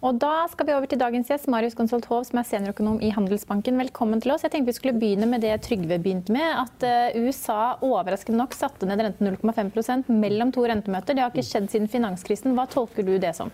Og 0.00 0.16
da 0.16 0.46
skal 0.48 0.64
vi 0.64 0.72
over 0.72 0.88
til 0.88 0.96
dagens 0.96 1.28
gjest, 1.28 1.48
Marius 1.52 1.74
Gonsolt 1.76 2.06
Hov, 2.08 2.22
som 2.24 2.38
er 2.40 2.46
seniorøkonom 2.48 3.02
i 3.04 3.10
Handelsbanken. 3.12 3.76
Velkommen 3.82 4.22
til 4.24 4.32
oss. 4.32 4.46
Jeg 4.46 4.54
tenkte 4.54 4.72
vi 4.72 4.76
skulle 4.78 4.96
begynne 4.96 5.28
med 5.28 5.44
det 5.44 5.52
Trygve 5.66 5.98
begynte 6.00 6.32
med. 6.32 6.54
At 6.62 6.86
eh, 6.88 7.18
USA 7.20 7.74
overraskende 7.84 8.40
nok 8.40 8.56
satte 8.56 8.88
ned 8.88 9.02
renten 9.04 9.28
0,5% 9.28 10.08
mellom 10.08 10.54
to 10.56 10.64
rentemøter. 10.64 11.12
Det 11.12 11.20
har 11.20 11.34
ikke 11.34 11.44
skjedd 11.44 11.68
siden 11.68 11.92
finanskrisen. 11.92 12.56
Hva 12.56 12.64
tolker 12.72 13.04
du 13.04 13.18
det 13.20 13.34
som? 13.36 13.52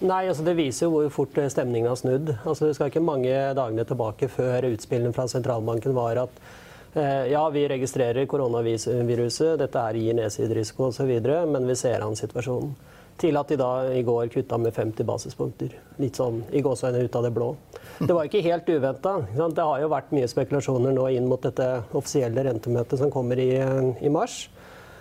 Nei, 0.00 0.22
altså 0.30 0.48
Det 0.48 0.56
viser 0.56 0.88
jo 0.88 0.94
hvor 0.94 1.12
fort 1.12 1.36
eh, 1.44 1.52
stemningen 1.52 1.92
har 1.92 2.00
snudd. 2.00 2.32
Altså 2.38 2.70
Det 2.70 2.80
skal 2.80 2.94
ikke 2.94 3.04
mange 3.04 3.36
dagene 3.60 3.84
tilbake 3.84 4.32
før 4.32 4.70
utspillene 4.72 5.12
fra 5.12 5.28
sentralbanken 5.28 5.92
var 5.92 6.24
at 6.24 6.44
eh, 6.96 7.34
ja, 7.34 7.44
vi 7.52 7.68
registrerer 7.68 8.24
koronaviruset, 8.24 9.58
dette 9.60 9.88
her 9.90 10.00
gir 10.00 10.16
nedsiderisiko 10.24 10.88
osv., 10.88 11.18
men 11.52 11.68
vi 11.68 11.82
ser 11.84 12.00
an 12.00 12.16
situasjonen. 12.16 12.72
Til 13.16 13.38
at 13.40 13.48
de 13.48 13.56
da 13.56 13.70
i 13.96 14.02
går 14.04 14.28
kutta 14.32 14.58
med 14.60 14.74
50 14.76 15.06
basispunkter. 15.08 15.72
Litt 16.02 16.18
sånn 16.20 16.42
i 16.52 16.60
gåseøynene 16.64 17.08
ut 17.08 17.16
av 17.16 17.24
det 17.24 17.32
blå. 17.32 17.48
Det 17.96 18.12
var 18.12 18.28
ikke 18.28 18.44
helt 18.44 18.68
uventa. 18.68 19.14
Det 19.32 19.64
har 19.64 19.80
jo 19.80 19.88
vært 19.88 20.12
mye 20.12 20.28
spekulasjoner 20.28 20.92
nå 20.92 21.06
inn 21.16 21.28
mot 21.30 21.40
dette 21.40 21.70
offisielle 21.96 22.44
rentemøtet 22.44 23.00
som 23.00 23.12
kommer 23.12 23.40
i, 23.40 23.54
i 24.04 24.12
mars. 24.12 24.46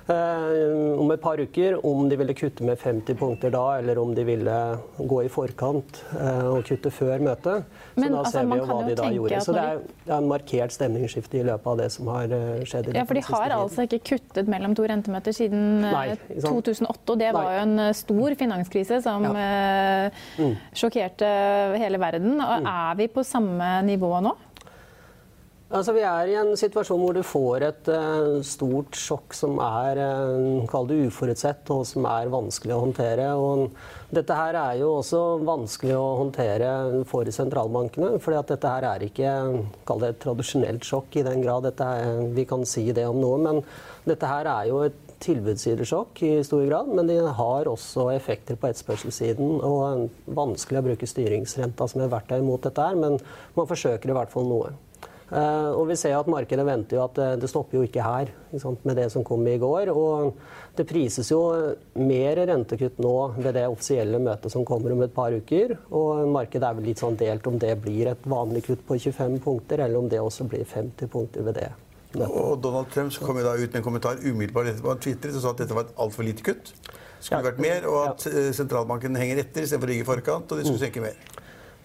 Eh, 0.05 0.99
om 1.01 1.09
et 1.09 1.21
par 1.21 1.39
uker 1.41 1.79
om 1.87 2.03
de 2.09 2.17
ville 2.19 2.33
kutte 2.37 2.61
med 2.65 2.77
50 2.77 3.17
punkter 3.17 3.49
da, 3.49 3.63
eller 3.79 3.97
om 3.97 4.11
de 4.13 4.21
ville 4.27 4.57
gå 4.99 5.21
i 5.25 5.31
forkant 5.33 5.97
eh, 6.13 6.43
og 6.45 6.61
kutte 6.67 6.91
før 6.93 7.23
møtet. 7.25 7.65
Så 7.95 8.03
Men, 8.03 8.13
da 8.13 8.19
altså, 8.19 8.33
ser 8.35 8.51
vi 8.51 8.59
jo 8.59 8.67
hva 8.69 8.77
jo 8.83 8.89
de 8.91 8.97
da 8.99 9.09
gjorde. 9.15 9.39
Så 9.41 9.55
det 9.57 9.63
er, 9.71 9.81
det 10.05 10.13
er 10.13 10.19
en 10.19 10.29
markert 10.29 10.75
stemningsskifte 10.77 11.41
i 11.41 11.43
løpet 11.49 11.71
av 11.73 11.81
det 11.81 11.89
som 11.95 12.13
har 12.13 12.37
eh, 12.37 12.61
skjedd. 12.69 12.91
Ja, 12.93 13.07
for 13.09 13.17
De 13.17 13.25
har 13.31 13.57
altså 13.57 13.87
ikke 13.89 14.01
kuttet 14.13 14.51
mellom 14.51 14.77
to 14.77 14.85
rentemøter 14.85 15.33
siden 15.33 15.81
Nei, 15.87 16.07
2008. 16.37 16.93
og 17.01 17.19
Det 17.25 17.33
var 17.33 17.49
Nei. 17.49 17.57
jo 17.57 17.65
en 17.65 17.97
stor 17.97 18.37
finanskrise 18.37 19.01
som 19.01 19.25
ja. 19.25 20.11
Mm. 20.37 20.53
sjokkerte 20.77 21.31
hele 21.81 21.97
verden. 22.01 22.37
Og 22.45 22.69
Er 22.75 23.01
vi 23.01 23.09
på 23.09 23.25
samme 23.25 23.79
nivå 23.89 24.19
nå? 24.21 24.37
Altså, 25.73 25.95
vi 25.95 26.03
er 26.05 26.29
i 26.29 26.35
en 26.37 26.51
situasjon 26.53 26.99
hvor 27.01 27.15
du 27.17 27.23
får 27.25 27.63
et 27.65 27.87
uh, 27.89 28.35
stort 28.45 28.93
sjokk 29.01 29.33
som 29.33 29.57
er 29.65 29.97
uh, 29.97 30.83
uforutsett, 31.07 31.65
og 31.73 31.87
som 31.89 32.05
er 32.05 32.29
vanskelig 32.29 32.75
å 32.75 32.83
håndtere. 32.83 33.31
Og 33.33 34.13
dette 34.13 34.37
her 34.37 34.59
er 34.61 34.75
jo 34.83 34.91
også 34.99 35.23
vanskelig 35.41 35.95
å 35.97 36.03
håndtere 36.21 36.69
for 37.09 37.25
sentralbankene. 37.33 38.19
For 38.21 38.37
dette 38.37 38.75
her 38.75 38.85
er 38.91 39.07
ikke 39.07 39.33
det 39.89 40.11
et 40.11 40.21
tradisjonelt 40.21 40.85
sjokk 40.85 41.17
i 41.17 41.25
den 41.25 41.41
grad 41.41 41.65
er, 41.73 42.21
vi 42.37 42.45
kan 42.45 42.61
si 42.69 42.91
det 42.93 43.09
om 43.09 43.17
noe. 43.23 43.41
Men 43.41 43.65
dette 44.05 44.29
her 44.29 44.45
er 44.45 44.69
jo 44.69 44.85
et 44.85 45.01
tilbudssidesjokk 45.25 46.21
i 46.29 46.33
stor 46.45 46.61
grad, 46.69 46.93
men 46.93 47.09
de 47.09 47.17
har 47.25 47.73
også 47.73 48.11
effekter 48.13 48.53
på 48.53 48.69
etterspørselssiden. 48.69 49.57
Og 49.65 50.29
vanskelig 50.29 50.83
å 50.83 50.89
bruke 50.91 51.09
styringsrenta 51.09 51.89
som 51.89 52.05
et 52.05 52.13
verktøy 52.13 52.43
mot 52.45 52.61
dette 52.61 52.85
her, 52.85 52.93
men 53.01 53.17
man 53.57 53.73
forsøker 53.73 54.13
i 54.13 54.21
hvert 54.21 54.29
fall 54.29 54.45
noe. 54.53 54.75
Eh, 55.31 55.69
og 55.73 55.87
vi 55.89 55.95
ser 55.97 56.13
at 56.13 56.27
Markedet 56.29 56.65
venter 56.67 56.99
jo 56.99 57.05
at 57.07 57.17
eh, 57.21 57.31
det 57.41 57.49
stopper 57.49 57.79
jo 57.79 57.85
ikke 57.87 58.03
her 58.05 58.29
ikke 58.53 58.73
med 58.85 58.99
det 58.99 59.07
som 59.11 59.23
kom 59.25 59.45
i 59.49 59.57
går. 59.61 59.89
Og 59.89 60.35
det 60.77 60.85
prises 60.89 61.31
jo 61.31 61.39
mer 61.97 62.41
rentekutt 62.51 62.99
nå 63.01 63.15
ved 63.37 63.55
det 63.57 63.65
offisielle 63.71 64.19
møtet 64.21 64.53
som 64.53 64.65
kommer 64.67 64.93
om 64.93 65.01
et 65.05 65.15
par 65.15 65.33
uker. 65.33 65.77
Og 65.89 66.27
markedet 66.29 66.69
er 66.69 66.77
vel 66.77 66.89
litt 66.91 67.01
sånn 67.01 67.17
delt 67.19 67.47
om 67.49 67.57
det 67.61 67.73
blir 67.81 68.11
et 68.13 68.29
vanlig 68.29 68.67
kutt 68.69 68.85
på 68.85 68.99
25 68.99 69.39
punkter, 69.45 69.81
eller 69.85 70.03
om 70.03 70.11
det 70.11 70.21
også 70.21 70.47
blir 70.51 70.67
50 70.67 71.11
punkter 71.11 71.47
ved 71.47 71.59
det. 71.61 71.71
Og 72.25 72.61
Donald 72.63 72.91
Trump 72.93 73.11
kom 73.19 73.41
jo 73.41 73.47
da 73.47 73.57
ut 73.57 73.65
med 73.65 73.81
en 73.81 73.83
kommentar 73.83 74.21
umiddelbart 74.21 74.71
etterpå. 74.71 74.93
Han 74.93 75.01
tvitret 75.03 75.35
og 75.35 75.43
sa 75.43 75.51
at 75.51 75.65
dette 75.65 75.75
var 75.75 75.89
et 75.89 75.97
altfor 76.05 76.27
lite 76.27 76.45
kutt. 76.45 76.71
Skulle 77.19 77.41
vært 77.47 77.63
mer, 77.63 77.87
og 77.89 78.01
at 78.11 78.27
eh, 78.29 78.51
sentralbanken 78.55 79.17
henger 79.17 79.41
etter 79.41 79.65
istedenfor 79.65 79.89
å 79.89 79.91
ligge 79.91 80.05
i 80.05 80.07
forkant. 80.07 80.51
Og 80.51 80.61
de 80.61 80.67
skulle 80.67 80.83
senke 80.85 81.03
mer. 81.03 81.17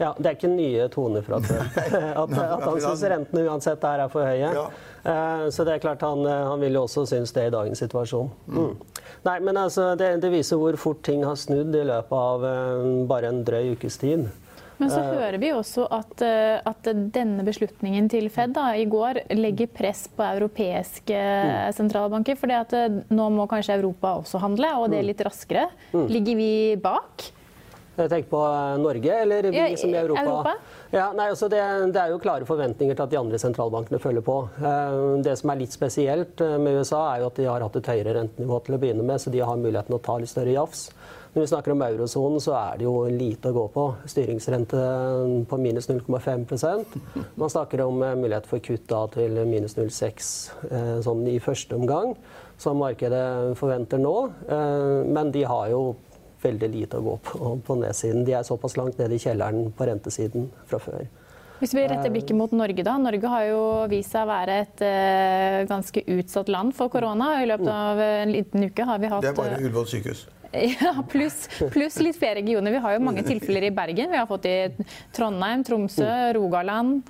Ja, 0.01 0.15
Det 0.17 0.27
er 0.31 0.37
ikke 0.39 0.49
nye 0.55 0.87
toner 0.93 1.23
fra 1.27 1.39
før. 1.45 1.65
At, 2.23 2.33
at 2.33 2.63
han 2.65 2.81
syns 2.81 3.03
rentene 3.13 3.43
uansett 3.51 3.81
der 3.85 4.01
er 4.07 4.09
for 4.13 4.25
høye. 4.25 4.51
Ja. 4.57 4.67
Eh, 5.05 5.47
Så 5.53 5.65
det 5.69 5.75
er 5.77 5.83
klart 5.85 6.01
han, 6.07 6.25
eh, 6.25 6.45
han 6.49 6.61
vil 6.65 6.79
jo 6.79 6.87
også 6.87 7.05
synes 7.11 7.33
det 7.37 7.49
i 7.51 7.53
dagens 7.53 7.83
situasjon. 7.85 8.31
Mm. 8.49 8.71
Nei, 9.29 9.39
men 9.45 9.59
altså, 9.61 9.91
det, 10.01 10.15
det 10.23 10.31
viser 10.33 10.57
hvor 10.61 10.77
fort 10.81 11.03
ting 11.05 11.25
har 11.29 11.37
snudd 11.37 11.75
i 11.77 11.85
løpet 11.85 12.17
av 12.17 12.47
eh, 12.49 12.87
bare 13.11 13.29
en 13.35 13.43
drøy 13.45 13.75
ukes 13.77 13.99
tid. 14.01 14.31
Men 14.81 14.89
så 14.89 15.03
hører 15.05 15.37
vi 15.37 15.51
også 15.53 15.83
at, 15.93 16.23
at 16.65 16.87
denne 17.13 17.43
beslutningen 17.45 18.07
til 18.09 18.31
Fed 18.33 18.55
da, 18.57 18.71
i 18.81 18.87
går 18.89 19.19
legger 19.37 19.69
press 19.69 20.07
på 20.09 20.25
europeiske 20.25 21.19
Mm. 21.21 21.75
sentralbanker. 21.77 22.39
For 22.41 22.49
nå 22.49 23.27
må 23.35 23.45
kanskje 23.51 23.77
Europa 23.77 24.15
også 24.23 24.41
handle, 24.41 24.71
og 24.79 24.89
Mm. 24.89 24.91
det 24.95 24.99
er 25.03 25.09
litt 25.11 25.21
raskere. 25.29 25.67
Ligger 25.93 26.35
vi 26.41 26.77
bak? 26.81 27.27
Tenker 28.09 28.31
på 28.31 28.41
eh, 28.47 28.79
Norge, 28.81 29.15
eller 29.23 29.43
vi 29.51 29.57
Ja, 29.59 29.77
som 29.77 29.91
i 29.95 29.99
Europa? 29.99 30.23
Europa. 30.23 30.55
Ja, 30.91 31.13
nei, 31.13 31.29
altså 31.31 31.49
det, 31.51 31.61
det 31.95 32.01
er 32.03 32.11
jo 32.15 32.19
klare 32.23 32.47
forventninger 32.49 32.97
til 32.97 33.05
at 33.05 33.13
de 33.13 33.19
andre 33.21 33.39
sentralbankene 33.39 34.01
følger 34.03 34.25
på. 34.27 34.37
Eh, 34.59 34.99
Det 35.27 35.37
som 35.39 35.53
er 35.53 35.61
litt 35.61 35.75
spesielt 35.77 36.41
eh, 36.41 36.57
med 36.59 36.81
USA, 36.81 37.03
er 37.15 37.23
jo 37.23 37.31
at 37.31 37.41
de 37.41 37.49
har 37.51 37.65
hatt 37.67 37.77
et 37.79 37.91
høyere 37.93 38.17
rentenivå 38.17 38.59
til 38.65 38.75
å 38.77 38.81
begynne 38.83 39.07
med, 39.07 39.21
så 39.21 39.31
de 39.31 39.43
har 39.45 39.61
muligheten 39.61 39.95
å 39.95 40.03
ta 40.03 40.17
litt 40.19 40.33
større 40.33 40.57
jafs. 40.57 40.89
Når 41.31 41.45
vi 41.45 41.47
snakker 41.53 41.73
om 41.77 41.83
eurosonen, 41.87 42.41
så 42.43 42.57
er 42.59 42.81
det 42.81 42.89
jo 42.89 42.95
lite 43.07 43.53
å 43.53 43.55
gå 43.55 43.69
på. 43.71 43.85
Styringsrente 44.11 44.81
på 45.47 45.59
minus 45.63 45.87
0,5% 45.87 46.97
Man 47.39 47.53
snakker 47.53 47.85
om 47.85 48.03
mulighet 48.03 48.49
for 48.51 48.59
kutt 48.59 48.89
da 48.91 49.05
til 49.15 49.39
minus 49.47 49.77
0,6 49.79 50.33
eh, 50.73 50.97
sånn 51.07 51.23
i 51.31 51.39
første 51.39 51.79
omgang, 51.79 52.17
som 52.59 52.83
markedet 52.83 53.55
forventer 53.57 54.03
nå. 54.03 54.17
Men 55.07 55.31
de 55.33 55.47
har 55.49 55.71
jo 55.71 55.95
veldig 56.43 56.69
lite 56.75 57.01
å 57.01 57.05
gå 57.05 57.17
på 57.25 57.55
på 57.67 57.79
nedsiden. 57.81 58.25
De 58.27 58.37
er 58.37 58.47
såpass 58.47 58.77
langt 58.81 58.99
nede 59.01 59.17
i 59.17 59.23
kjelleren 59.23 59.73
på 59.77 59.89
rentesiden 59.89 60.49
fra 60.71 60.81
før. 60.83 61.09
Hvis 61.61 61.75
vi 61.77 61.83
retter 61.85 62.09
blikket 62.09 62.37
mot 62.39 62.53
Norge, 62.57 62.81
da. 62.87 62.95
Norge 62.97 63.29
har 63.29 63.47
jo 63.51 63.63
vist 63.93 64.15
seg 64.15 64.25
å 64.25 64.31
være 64.31 64.55
et 64.63 64.83
uh, 64.85 65.57
ganske 65.69 66.03
utsatt 66.17 66.49
land 66.49 66.73
for 66.77 66.89
korona. 66.93 67.35
I 67.43 67.49
løpet 67.51 67.69
av 67.69 68.01
en 68.01 68.33
liten 68.33 68.65
uke 68.65 68.87
har 68.89 69.01
vi 69.03 69.11
hatt 69.13 69.27
Det 69.27 69.33
er 69.35 69.37
bare 69.37 69.59
eh, 69.59 69.67
Ullevål 69.67 69.91
sykehus. 69.95 70.27
Ja, 70.51 70.97
pluss 71.07 71.45
plus 71.71 72.01
litt 72.03 72.17
flere 72.19 72.41
regioner. 72.41 72.73
Vi 72.75 72.81
har 72.83 72.97
jo 72.97 73.03
mange 73.07 73.23
tilfeller 73.23 73.69
i 73.69 73.71
Bergen. 73.71 74.11
Vi 74.11 74.19
har 74.19 74.27
fått 74.27 74.49
i 74.51 74.57
Trondheim, 75.15 75.63
Tromsø, 75.69 76.09
Rogaland, 76.35 77.05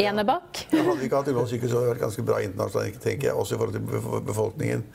Enebakk. 0.00 0.62
Ja, 0.70 0.86
hadde 0.86 1.02
vi 1.02 1.10
ikke 1.10 1.20
hatt 1.20 1.28
Ullevål 1.32 1.50
sykehus, 1.50 1.72
så 1.72 1.80
hadde 1.80 1.90
det 1.90 1.94
vært 1.96 2.04
ganske 2.06 2.24
bra 2.30 2.38
internasjonalt, 2.46 3.02
tenker 3.02 3.32
jeg, 3.32 3.36
også 3.42 3.58
i 3.58 3.60
forhold 3.60 3.76
til 3.76 4.24
befolkningen. 4.30 4.86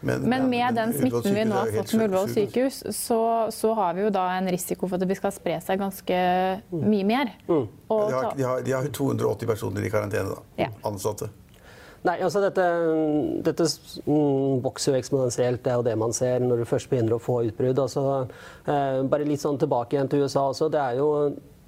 Men 0.00 0.26
Men 0.28 0.50
med 0.50 0.74
den 0.76 0.92
smitten 0.92 1.34
vi 1.34 1.44
nå 1.48 1.56
har 1.56 1.72
fått 1.72 1.94
med 1.94 2.10
Ullevål 2.10 2.28
sykehus, 2.34 2.82
så, 2.96 3.20
så 3.50 3.72
har 3.78 3.96
vi 3.96 4.04
jo 4.04 4.10
da 4.12 4.26
en 4.36 4.50
risiko 4.52 4.88
for 4.88 5.00
at 5.00 5.08
det 5.08 5.16
skal 5.18 5.32
spre 5.34 5.56
seg 5.64 5.80
ganske 5.80 6.20
mye 6.70 7.08
mer. 7.08 7.32
Og 7.48 7.66
De 7.88 7.96
har, 8.12 8.30
de, 8.36 8.46
har, 8.46 8.62
de 8.66 8.76
har 8.76 8.86
280 8.92 9.48
personer 9.48 9.88
i 9.88 9.90
karantene, 9.90 10.36
da. 10.36 10.66
Ja. 10.66 10.70
Ansatte. 10.86 11.30
Nei, 12.06 12.20
altså 12.22 12.38
dette, 12.44 12.64
dette 13.42 13.66
mm, 14.06 14.62
vokser 14.62 14.92
jo 14.92 15.00
eksponentielt. 15.00 15.62
Det 15.64 15.72
er 15.72 15.80
jo 15.80 15.86
det 15.86 15.96
man 15.98 16.14
ser 16.14 16.44
når 16.44 16.62
du 16.62 16.68
først 16.68 16.90
begynner 16.92 17.16
å 17.16 17.22
få 17.22 17.40
utbrudd. 17.48 17.80
Altså, 17.82 18.04
eh, 18.68 19.02
bare 19.10 19.26
litt 19.26 19.42
sånn 19.42 19.58
tilbake 19.58 19.96
igjen 19.96 20.10
til 20.12 20.22
USA 20.22 20.46
også. 20.52 20.70
Det 20.70 20.82
er 20.82 21.00
jo 21.00 21.08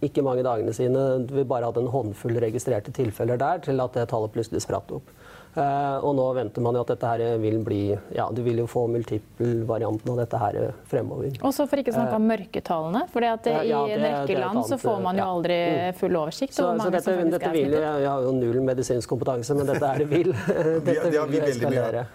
ikke 0.04 0.22
mange 0.22 0.44
dagene 0.46 0.74
sine 0.76 1.04
vi 1.26 1.42
bare 1.48 1.66
hadde 1.66 1.82
en 1.82 1.90
håndfull 1.90 2.38
registrerte 2.44 2.94
tilfeller 2.94 3.40
der, 3.40 3.64
til 3.64 3.82
at 3.82 3.98
det 3.98 4.06
tallet 4.12 4.34
plutselig 4.36 4.62
spratt 4.62 4.92
opp. 4.94 5.10
Uh, 5.58 6.04
og 6.06 6.14
nå 6.18 6.26
venter 6.36 6.64
man 6.64 6.76
jo 6.78 6.84
at 6.84 6.92
dette 6.92 7.12
her 7.12 7.38
vil 7.42 7.58
bli 7.64 7.82
Ja, 8.14 8.28
du 8.34 8.42
vil 8.46 8.60
jo 8.62 8.66
få 8.70 8.84
multiple-varianten 8.90 10.12
av 10.12 10.20
dette 10.22 10.40
her 10.42 10.58
fremover. 10.90 11.34
Og 11.42 11.54
så 11.54 11.66
for 11.68 11.82
ikke 11.82 11.92
å 11.94 11.98
snakke 11.98 12.18
om 12.18 12.28
mørketallene. 12.30 13.04
For 13.12 13.26
ja, 13.26 13.34
i 13.64 13.72
en 13.74 14.04
rekke 14.04 14.38
land 14.38 14.62
så 14.68 14.78
får 14.80 15.02
man 15.04 15.18
jo 15.18 15.26
aldri 15.26 15.58
full 15.98 16.16
oversikt 16.20 16.56
så, 16.56 16.70
så 16.78 16.90
dette, 16.92 17.16
dette 17.32 17.50
er 17.50 17.56
vil, 17.56 17.74
jo, 17.74 17.82
Jeg 17.82 18.08
har 18.08 18.26
jo 18.26 18.34
null 18.36 18.60
medisinsk 18.64 19.10
kompetanse, 19.10 19.56
men 19.58 19.68
dette 19.68 19.92
er 19.92 20.04
det 20.04 20.08
vil. 20.12 20.32
dette 20.86 21.12
Ja, 21.14 21.26
vi 21.28 21.40
vil 21.40 21.48
eskalere. 21.50 22.06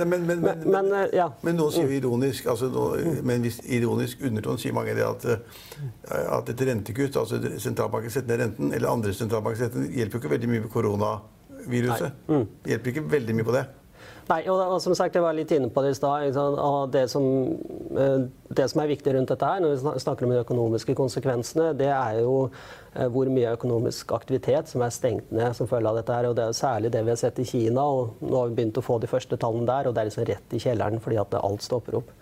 Men, 0.00 0.08
men, 0.08 0.22
men, 0.26 0.40
men, 0.40 0.62
men, 0.70 1.08
ja. 1.14 1.26
Men 1.44 1.56
noen 1.58 1.72
sier 1.74 1.88
jo 1.88 1.96
ironisk, 1.98 2.46
altså, 2.50 2.68
med 3.22 3.34
en 3.34 3.44
viss 3.44 3.58
ironisk 3.64 4.22
undertone 4.26 4.60
sier 4.60 4.74
mange 4.76 4.94
det 4.96 5.04
at, 5.06 5.26
eh, 5.30 6.22
at 6.36 6.52
et 6.52 6.64
rentekutt, 6.70 7.18
altså 7.20 7.40
sentralbanken 7.62 8.12
setter 8.12 8.32
ned 8.32 8.44
renten, 8.44 8.72
eller 8.76 8.92
andre 8.92 9.14
sentralbanker 9.16 9.64
setter 9.64 9.84
ned, 9.84 9.94
hjelper 9.98 10.18
jo 10.18 10.22
ikke 10.24 10.34
veldig 10.36 10.50
mye 10.54 10.64
med 10.66 10.72
koronaviruset. 11.70 12.12
Det 12.64 12.74
hjelper 12.74 12.94
ikke 12.94 13.06
veldig 13.18 13.36
mye 13.38 13.48
på 13.50 13.54
det. 13.58 13.68
Nei, 14.30 14.44
og, 14.46 14.60
og 14.76 14.78
som 14.78 14.94
sagt, 14.94 15.16
jeg 15.16 15.24
var 15.24 15.34
litt 15.34 15.50
inne 15.50 15.72
på 15.74 15.82
det 15.82 15.90
i 15.90 15.96
stad. 15.98 16.36
Det, 16.94 17.02
som, 17.10 17.24
eh, 17.98 18.20
det 18.54 18.66
som 18.70 18.82
er 18.82 18.92
viktig 18.92 19.14
rundt 19.16 19.32
dette 19.32 19.48
her, 19.48 19.62
når 19.62 19.72
vi 19.74 20.02
snakker 20.04 20.26
om 20.26 20.34
de 20.34 20.42
økonomiske 20.44 20.94
konsekvensene, 20.98 21.72
det 21.78 21.88
er 21.90 22.20
jo 22.20 22.36
eh, 22.46 23.08
hvor 23.10 23.30
mye 23.32 23.56
økonomisk 23.56 24.14
aktivitet 24.14 24.70
som 24.70 24.84
er 24.86 24.94
stengt 24.94 25.32
ned 25.34 25.56
som 25.58 25.66
følge 25.70 25.90
av 25.90 25.98
dette. 25.98 26.14
her, 26.14 26.28
og 26.30 26.36
Det 26.38 26.44
er 26.44 26.52
jo 26.52 26.60
særlig 26.60 26.92
det 26.94 27.02
vi 27.08 27.14
har 27.14 27.18
sett 27.18 27.42
i 27.42 27.48
Kina. 27.48 27.82
og 27.82 28.22
Nå 28.22 28.36
har 28.36 28.52
vi 28.52 28.60
begynt 28.60 28.78
å 28.78 28.86
få 28.86 29.00
de 29.02 29.10
første 29.10 29.40
tallene 29.40 29.66
der, 29.66 29.88
og 29.88 29.96
det 29.96 30.04
er 30.04 30.12
liksom 30.12 30.28
rett 30.30 30.54
i 30.54 30.62
kjelleren 30.62 31.02
fordi 31.02 31.18
at 31.18 31.34
alt 31.40 31.66
stopper 31.66 31.98
opp. 31.98 32.14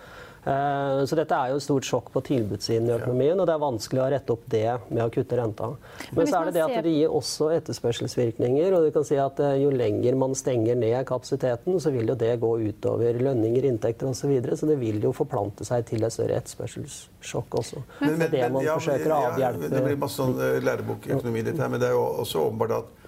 Eh, 0.48 1.04
Så 1.04 1.16
dette 1.18 1.36
er 1.36 1.52
jo 1.52 1.58
et 1.58 1.64
stort 1.64 1.86
sjokk 1.86 2.10
på 2.14 2.22
tilbudssiden 2.24 2.88
i 2.88 2.94
økonomien, 2.96 3.38
og 3.38 3.46
det 3.48 3.54
er 3.54 3.62
vanskelig 3.62 4.02
å 4.02 4.08
rette 4.14 4.34
opp 4.34 4.44
det 4.50 4.66
med 4.88 5.02
å 5.04 5.10
kutte 5.12 5.36
renta. 5.38 5.70
Men 6.16 6.28
så 6.30 6.40
er 6.40 6.48
det 6.48 6.54
det 6.56 6.64
at 6.64 6.84
det 6.86 6.94
gir 6.94 7.14
også 7.18 7.50
etterspørselsvirkninger. 7.58 8.76
og 8.76 8.86
du 8.86 8.90
kan 8.94 9.04
si 9.04 9.18
at 9.20 9.40
eh, 9.44 9.56
Jo 9.62 9.70
lenger 9.74 10.16
man 10.16 10.36
stenger 10.38 10.78
ned 10.78 11.06
kapasiteten, 11.06 11.80
så 11.80 11.92
vil 11.92 12.08
jo 12.08 12.16
det 12.18 12.34
gå 12.40 12.52
utover 12.70 13.20
lønninger, 13.20 13.68
inntekter 13.68 14.08
osv. 14.08 14.18
Så, 14.18 14.28
videre, 14.28 14.56
så 14.58 14.66
det 14.66 14.76
vil 14.80 14.98
jo 15.00 15.12
forplante 15.14 15.64
seg 15.64 15.86
til 15.88 16.02
et 16.04 16.12
større 16.12 16.36
etterspørselssjokk 16.40 17.54
også. 17.60 17.82
det 18.02 18.26
er 18.26 18.32
det 18.32 18.48
man 18.52 18.64
ja, 18.64 18.74
forsøker 18.76 19.14
å 19.14 19.20
ja, 19.22 19.30
avhjelpe. 19.32 19.70
Det 19.72 19.84
blir 19.84 20.00
masse 20.00 20.20
sånn 20.20 20.34
eh, 20.42 20.58
lærebokøkonomi, 20.64 21.44
dette 21.46 21.62
her, 21.62 21.70
men 21.72 21.80
det 21.80 21.92
er 21.92 21.96
jo 21.96 22.04
også 22.24 22.48
åpenbart 22.48 22.74
at 22.80 23.07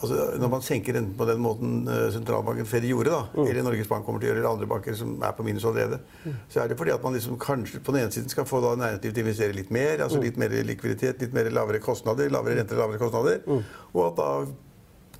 altså, 0.00 0.38
når 0.38 0.48
man 0.50 0.62
senker 0.62 0.94
renten 0.94 1.14
på 1.18 1.26
den 1.26 1.40
måten 1.42 1.88
eh, 1.88 2.10
sentralbanken 2.14 2.66
Fed 2.66 2.82
gjorde, 2.88 3.10
da, 3.10 3.22
Mm. 3.34 3.46
eller 3.50 3.62
Norges 3.62 3.88
Bank 3.88 4.04
kommer 4.06 4.20
til 4.20 4.28
å 4.28 4.32
gjøre, 4.32 4.38
eller 4.44 4.50
andre 4.52 4.66
banker 4.66 4.94
som 4.94 5.22
er 5.22 5.32
på 5.32 5.44
minus 5.44 5.64
allerede, 5.64 5.98
så 6.48 6.60
er 6.62 6.68
det 6.68 6.78
fordi 6.78 6.92
at 6.94 7.02
man 7.02 7.14
liksom 7.14 7.38
kanskje 7.38 7.80
på 7.82 7.92
den 7.92 8.02
ene 8.02 8.10
siden 8.12 8.28
skal 8.30 8.44
få 8.44 8.60
da 8.62 8.74
næringslivet 8.76 9.14
til 9.14 9.24
å 9.24 9.26
investere 9.26 9.54
litt 9.54 9.70
mer, 9.70 9.96
Mm. 9.98 10.04
altså 10.04 10.20
litt 10.22 10.36
mer 10.38 10.48
likviditet, 10.48 11.20
litt 11.20 11.32
mer 11.34 11.50
lavere 11.50 11.80
kostnader, 11.80 12.30
lavere 12.30 12.56
renter, 12.60 12.76
lavere 12.76 12.98
kostnader, 12.98 13.40
Mm. 13.46 13.62
og 13.94 14.06
at 14.06 14.16
da 14.16 14.46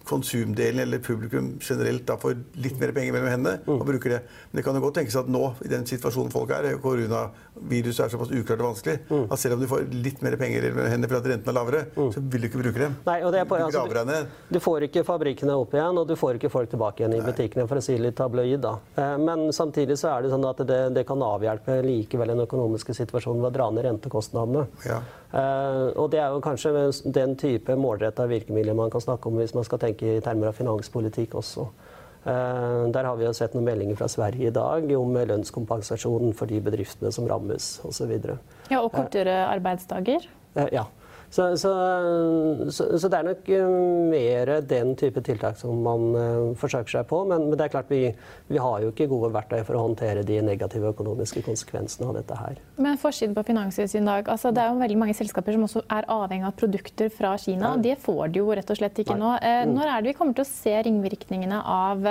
konsumdelen 0.08 0.80
eller 0.84 1.02
publikum 1.04 1.54
generelt 1.60 2.06
da 2.08 2.16
får 2.20 2.36
litt 2.64 2.78
mer 2.80 2.92
penger 2.96 3.14
mellom 3.14 3.30
hendene 3.32 3.74
og 3.74 3.84
bruker 3.88 4.16
det. 4.16 4.20
Men 4.50 4.60
det 4.60 4.64
kan 4.66 4.78
jo 4.78 4.82
godt 4.86 4.98
tenkes 5.00 5.18
at 5.20 5.28
nå, 5.30 5.42
i 5.64 5.70
den 5.72 5.86
situasjonen 5.88 6.32
folk 6.32 6.52
er, 6.56 6.70
koronaviruset 6.82 8.04
er 8.06 8.12
såpass 8.14 8.32
uklart 8.32 8.62
og 8.62 8.70
vanskelig, 8.72 8.96
at 9.28 9.42
selv 9.42 9.56
om 9.58 9.62
du 9.62 9.68
får 9.70 9.86
litt 9.92 10.22
mer 10.24 10.36
penger 10.40 10.68
mellom 10.72 10.90
hendene 10.92 11.10
fordi 11.12 11.32
renten 11.34 11.52
er 11.52 11.56
lavere, 11.58 11.82
så 11.96 12.22
vil 12.22 12.44
du 12.44 12.48
ikke 12.50 12.62
bruke 12.62 12.82
dem. 12.84 12.96
Nei, 13.08 13.18
og 13.26 13.34
det 13.34 13.42
er 13.42 13.48
på, 13.50 13.58
altså, 13.60 14.18
du 14.48 14.60
får 14.64 14.88
ikke 14.88 15.04
fabrikkene 15.08 15.56
opp 15.58 15.76
igjen, 15.76 16.00
og 16.02 16.08
du 16.08 16.14
får 16.18 16.40
ikke 16.40 16.52
folk 16.52 16.72
tilbake 16.72 17.04
igjen 17.04 17.16
i 17.18 17.22
butikkene, 17.24 17.68
for 17.70 17.80
å 17.80 17.84
si 17.84 17.98
litt 18.00 18.16
tabloid. 18.18 18.58
da. 18.64 18.76
Eh, 18.96 19.16
Men 19.18 19.48
samtidig 19.52 19.98
så 20.00 20.14
er 20.16 20.24
det 20.26 20.32
sånn 20.32 20.46
at 20.48 20.62
det, 20.68 20.80
det 20.96 21.06
kan 21.08 21.22
avhjelpe 21.24 21.80
likevel 21.84 22.34
den 22.34 22.44
økonomiske 22.46 22.96
situasjonen 22.96 23.42
ved 23.44 23.52
å 23.52 23.56
dra 23.58 23.70
ned 23.74 23.88
rentekostnadene. 23.88 24.66
Ja. 24.88 25.02
Eh, 25.28 25.86
og 26.00 26.08
det 26.12 26.22
er 26.22 26.32
jo 26.32 26.40
kanskje 26.40 26.72
den 27.12 27.34
type 27.36 27.74
målretta 27.76 28.24
virkemidler 28.30 28.76
man 28.78 28.90
kan 28.92 29.02
snakke 29.04 29.28
om 29.28 29.36
hvis 29.40 29.54
man 29.56 29.66
skal 29.66 29.80
tenke 29.82 30.16
i 30.16 30.22
termer 30.24 30.50
av 30.50 30.56
finanspolitikk 30.56 31.36
også. 31.36 31.66
Eh, 32.24 32.84
der 32.94 33.04
har 33.08 33.16
vi 33.16 33.26
jo 33.28 33.34
sett 33.36 33.54
noen 33.56 33.68
meldinger 33.68 33.98
fra 34.00 34.08
Sverige 34.10 34.48
i 34.48 34.54
dag 34.54 34.88
om 34.96 35.18
lønnskompensasjon 35.18 36.32
for 36.36 36.50
de 36.50 36.60
bedriftene 36.64 37.12
som 37.14 37.28
rammes 37.28 37.74
osv. 37.84 38.14
Ja, 38.70 38.80
og 38.80 38.92
kortere 38.96 39.44
arbeidsdager. 39.50 40.24
Eh, 40.56 40.68
Ja. 40.72 40.86
Så, 41.30 41.44
så, 41.60 41.70
så, 42.72 42.86
så 42.98 43.08
det 43.12 43.18
er 43.18 43.26
nok 43.26 43.48
eh, 43.52 43.72
mer 44.12 44.52
den 44.64 44.94
type 44.96 45.20
tiltak 45.26 45.58
som 45.60 45.82
man 45.84 46.06
eh, 46.16 46.44
forsøker 46.58 46.94
seg 46.98 47.08
på. 47.10 47.20
Men, 47.28 47.48
men 47.50 47.58
det 47.58 47.66
er 47.66 47.72
klart 47.74 47.90
vi, 47.92 48.00
vi 48.48 48.60
har 48.62 48.84
jo 48.84 48.92
ikke 48.94 49.08
gode 49.10 49.30
verktøy 49.34 49.60
for 49.68 49.76
å 49.76 49.84
håndtere 49.84 50.24
de 50.28 50.40
negative 50.46 50.94
økonomiske 50.94 51.44
konsekvensene 51.46 52.08
av 52.08 52.16
dette 52.20 52.38
her. 52.38 52.60
Men 52.80 53.00
forsiden 53.00 53.36
på 53.36 53.44
Finanstilsynet 53.50 54.06
i 54.06 54.08
dag, 54.08 54.30
altså 54.32 54.54
det 54.56 54.64
er 54.64 54.72
jo 54.72 54.80
veldig 54.80 55.00
mange 55.04 55.16
selskaper 55.18 55.56
som 55.56 55.66
også 55.68 55.84
er 55.98 56.08
avhengig 56.16 56.48
av 56.48 56.56
produkter 56.58 57.12
fra 57.12 57.34
Kina. 57.40 57.74
og 57.74 57.84
Det 57.84 57.98
får 58.00 58.32
de 58.32 58.42
jo 58.42 58.48
rett 58.56 58.72
og 58.72 58.80
slett 58.80 59.02
ikke 59.04 59.18
Nei. 59.18 59.24
nå. 59.26 59.34
Eh, 59.42 59.64
Når 59.68 59.92
er 59.92 60.00
det 60.00 60.14
vi 60.14 60.18
kommer 60.20 60.38
til 60.38 60.46
å 60.46 60.52
se 60.52 60.78
ringvirkningene 60.88 61.60
av 61.60 62.08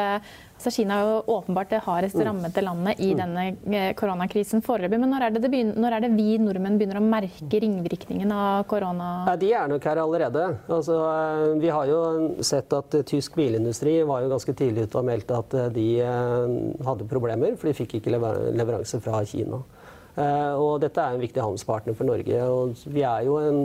altså 0.58 0.72
Kina 0.74 0.98
er 0.98 1.08
jo 1.08 1.36
åpenbart 1.38 1.70
det 1.72 1.80
hardest 1.86 2.18
rammede 2.26 2.64
landet 2.66 3.02
i 3.04 3.12
denne 3.18 3.44
eh, 3.70 3.92
koronakrisen 3.98 4.64
foreløpig. 4.66 5.00
Men 5.00 5.14
når 5.14 5.28
er, 5.28 5.36
det 5.36 5.52
begynner, 5.54 5.78
når 5.84 5.96
er 5.98 6.06
det 6.06 6.12
vi 6.18 6.38
nordmenn 6.42 6.80
begynner 6.80 7.00
å 7.00 7.06
merke 7.06 7.62
ringvirkningen 7.64 8.34
av 8.34 8.66
korona? 8.70 9.12
Nei, 9.30 9.38
De 9.44 9.52
er 9.60 9.70
nok 9.72 9.86
her 9.90 10.02
allerede. 10.02 10.48
Altså, 10.66 10.98
eh, 11.12 11.46
vi 11.62 11.72
har 11.74 11.92
jo 11.92 12.02
sett 12.46 12.74
at 12.74 12.98
eh, 12.98 13.06
tysk 13.08 13.38
bilindustri 13.38 14.00
var 14.08 14.26
jo 14.26 14.34
ganske 14.34 14.58
tidlig 14.58 14.88
ute 14.88 15.02
og 15.02 15.08
meldte 15.08 15.38
at 15.38 15.56
de 15.76 15.88
hadde 16.88 17.08
problemer, 17.10 17.54
for 17.58 17.70
de 17.70 17.78
fikk 17.78 18.00
ikke 18.00 18.14
lever 18.16 18.50
leveranse 18.58 19.00
fra 19.04 19.22
Kina. 19.28 19.62
Og 20.18 20.80
dette 20.82 20.98
er 20.98 21.14
en 21.14 21.22
viktig 21.22 21.44
handelspartner 21.44 21.94
for 21.94 22.10
Norge. 22.10 22.40
og 22.42 22.88
vi 22.90 23.04
er 23.06 23.28
jo 23.28 23.36
en 23.38 23.60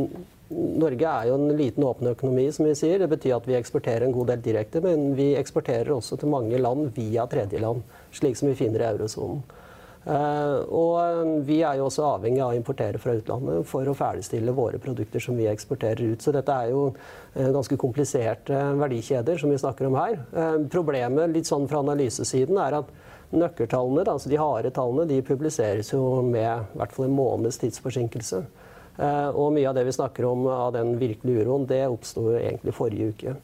Norge 0.52 1.08
er 1.08 1.30
jo 1.30 1.38
en 1.38 1.56
liten 1.56 1.84
åpen 1.86 2.12
økonomi, 2.12 2.46
som 2.52 2.66
vi 2.68 2.76
sier. 2.78 3.00
Det 3.02 3.10
betyr 3.12 3.36
at 3.38 3.48
vi 3.48 3.56
eksporterer 3.58 4.06
en 4.06 4.14
god 4.14 4.32
del 4.32 4.44
direkte, 4.44 4.82
men 4.84 5.12
vi 5.18 5.32
eksporterer 5.38 5.92
også 5.94 6.20
til 6.20 6.32
mange 6.32 6.60
land 6.60 6.92
via 6.96 7.26
tredjeland, 7.30 7.82
slik 8.14 8.38
som 8.38 8.50
vi 8.50 8.58
finner 8.58 8.84
i 8.84 8.90
eurosonen. 8.92 9.42
Eh, 10.02 10.54
og 10.74 11.44
vi 11.46 11.60
er 11.62 11.78
jo 11.78 11.86
også 11.86 12.06
avhengig 12.16 12.40
av 12.42 12.50
å 12.50 12.58
importere 12.58 12.98
fra 12.98 13.14
utlandet 13.14 13.68
for 13.70 13.86
å 13.86 13.94
ferdigstille 13.94 14.54
våre 14.56 14.80
produkter 14.82 15.22
som 15.22 15.38
vi 15.38 15.46
eksporterer 15.50 16.14
ut. 16.14 16.24
Så 16.24 16.34
dette 16.34 16.56
er 16.56 16.72
jo 16.72 16.88
eh, 16.90 17.52
ganske 17.54 17.78
kompliserte 17.78 18.58
verdikjeder 18.80 19.38
som 19.38 19.52
vi 19.52 19.60
snakker 19.62 19.86
om 19.86 19.98
her. 20.00 20.18
Eh, 20.34 20.58
problemet 20.72 21.30
litt 21.30 21.50
sånn 21.50 21.68
fra 21.70 21.84
analysesiden 21.84 22.58
er 22.64 22.80
at 22.80 22.90
nøkkeltallene, 23.32 24.04
altså 24.10 24.28
de 24.28 24.40
harde 24.40 24.72
tallene, 24.74 25.06
de 25.08 25.22
publiseres 25.24 25.94
jo 25.94 26.02
med 26.26 26.50
i 26.50 26.80
hvert 26.80 26.92
fall 26.92 27.06
en 27.06 27.16
måneds 27.16 27.62
tidsforsinkelse. 27.62 28.42
Eh, 28.98 29.28
og 29.30 29.54
mye 29.56 29.68
av 29.70 29.78
det 29.78 29.86
vi 29.88 29.94
snakker 29.96 30.26
om 30.28 30.46
av 30.52 30.72
den 30.76 30.96
virkelige 31.00 31.46
uroen, 31.46 31.66
det 31.66 31.86
oppsto 31.88 32.28
egentlig 32.36 32.74
forrige 32.76 33.12
uke. 33.14 33.34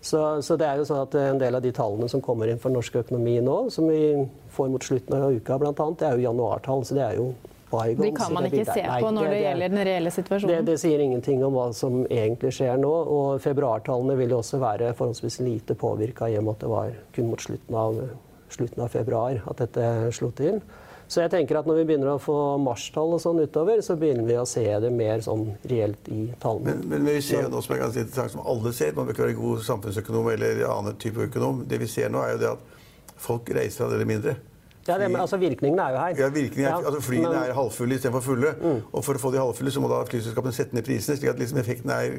Så, 0.00 0.42
så 0.46 0.54
det 0.56 0.66
er 0.68 0.78
jo 0.78 0.86
sånn 0.86 1.02
at 1.02 1.14
en 1.18 1.40
del 1.40 1.58
av 1.58 1.62
de 1.64 1.72
tallene 1.74 2.06
som 2.10 2.22
kommer 2.22 2.50
inn 2.50 2.60
for 2.62 2.70
norsk 2.70 3.00
økonomi 3.00 3.40
nå, 3.42 3.56
som 3.74 3.88
vi 3.90 4.28
får 4.54 4.68
mot 4.70 4.84
slutten 4.84 5.16
av 5.16 5.34
uka 5.34 5.58
bl.a., 5.58 5.72
det 5.74 6.06
er 6.06 6.18
jo 6.18 6.28
januartall. 6.28 6.84
Så 6.86 6.94
det 6.94 7.02
er 7.02 7.16
jo 7.18 7.32
bygons. 7.72 8.04
De 8.04 8.12
kan 8.16 8.32
man 8.36 8.46
ikke 8.46 8.64
se 8.68 8.84
på 8.84 9.10
når 9.10 9.24
det, 9.24 9.32
det- 9.32 9.42
gjelder 9.42 9.74
den 9.74 9.84
reelle 9.90 10.12
det, 10.12 10.14
situasjonen. 10.14 10.64
det 10.64 10.78
sier 10.80 11.02
ingenting 11.02 11.44
om 11.44 11.52
hva 11.58 11.66
som 11.74 12.04
egentlig 12.06 12.52
skjer 12.54 12.78
nå. 12.78 12.92
Og 13.18 13.40
februartallene 13.42 14.16
vil 14.20 14.36
jo 14.36 14.42
også 14.42 14.60
være 14.62 14.94
forholdsvis 14.94 15.40
lite 15.40 15.74
påvirka 15.74 16.30
i 16.30 16.38
og 16.38 16.44
med 16.44 16.56
at 16.56 16.60
det 16.60 16.72
var 16.72 16.92
kun 17.16 17.30
mot 17.32 17.42
slutten 17.42 17.74
av, 17.74 17.98
slutten 18.54 18.84
av 18.84 18.88
februar 18.94 19.42
at 19.50 19.64
dette 19.64 20.12
slo 20.12 20.30
til. 20.30 20.62
Så 21.08 21.22
jeg 21.22 21.32
tenker 21.32 21.56
at 21.56 21.68
når 21.68 21.80
vi 21.80 21.84
begynner 21.88 22.10
å 22.12 22.20
få 22.20 22.36
marstall 22.60 23.14
og 23.16 23.22
sånn 23.22 23.40
utover, 23.40 23.80
så 23.84 23.96
begynner 23.96 24.26
vi 24.28 24.36
å 24.36 24.44
se 24.48 24.64
det 24.82 24.90
mer 24.92 25.22
sånn 25.24 25.46
reelt 25.70 26.10
i 26.12 26.26
tallene. 26.42 26.74
Men, 26.74 26.82
men 26.90 27.08
vi 27.08 27.22
ser 27.24 27.46
jo 27.46 27.52
nå 27.54 27.62
som 27.64 27.74
er 27.74 27.80
ganske 27.86 28.04
interessant, 28.04 28.34
som 28.34 28.44
alle 28.44 28.74
ser, 28.76 28.92
man 28.96 29.08
bør 29.08 29.16
ikke 29.16 29.24
være 29.24 29.38
god 29.38 29.64
samfunnsøkonom 29.70 30.28
eller 30.34 30.60
annen 30.68 30.98
type 31.00 31.24
økonom, 31.30 31.64
det 31.70 31.80
vi 31.80 31.88
ser 31.88 32.12
nå 32.12 32.20
er 32.26 32.34
jo 32.34 32.42
det 32.44 32.52
at 32.52 32.76
folk 33.18 33.48
reiser 33.56 33.86
av 33.86 33.94
det 33.94 33.98
eller 34.02 34.12
mindre. 34.12 34.36
Ja, 34.88 34.98
det, 34.98 35.10
men, 35.10 35.20
altså 35.20 35.36
Virkningene 35.36 35.82
er 35.82 35.90
jo 35.90 35.98
her. 36.02 36.14
Ja, 36.18 36.28
virkningen 36.32 36.64
er, 36.64 36.70
Ja, 36.70 36.76
altså 36.80 37.00
Flyene 37.04 37.28
men- 37.28 37.50
er 37.50 37.52
halvfulle 37.54 37.94
istedenfor 37.94 38.20
fulle. 38.24 38.54
Og 38.92 39.04
for 39.04 39.14
å 39.14 39.18
få 39.22 39.32
de 39.32 39.38
halvfulle 39.38 39.70
så 39.70 39.80
må 39.84 39.88
da 39.92 40.02
flyselskapene 40.08 40.52
sette 40.56 40.74
ned 40.74 40.84
prisene. 40.88 41.16
slik 41.16 41.30
at 41.30 41.38
liksom 41.38 41.58
effekten 41.60 41.90
er 41.90 42.10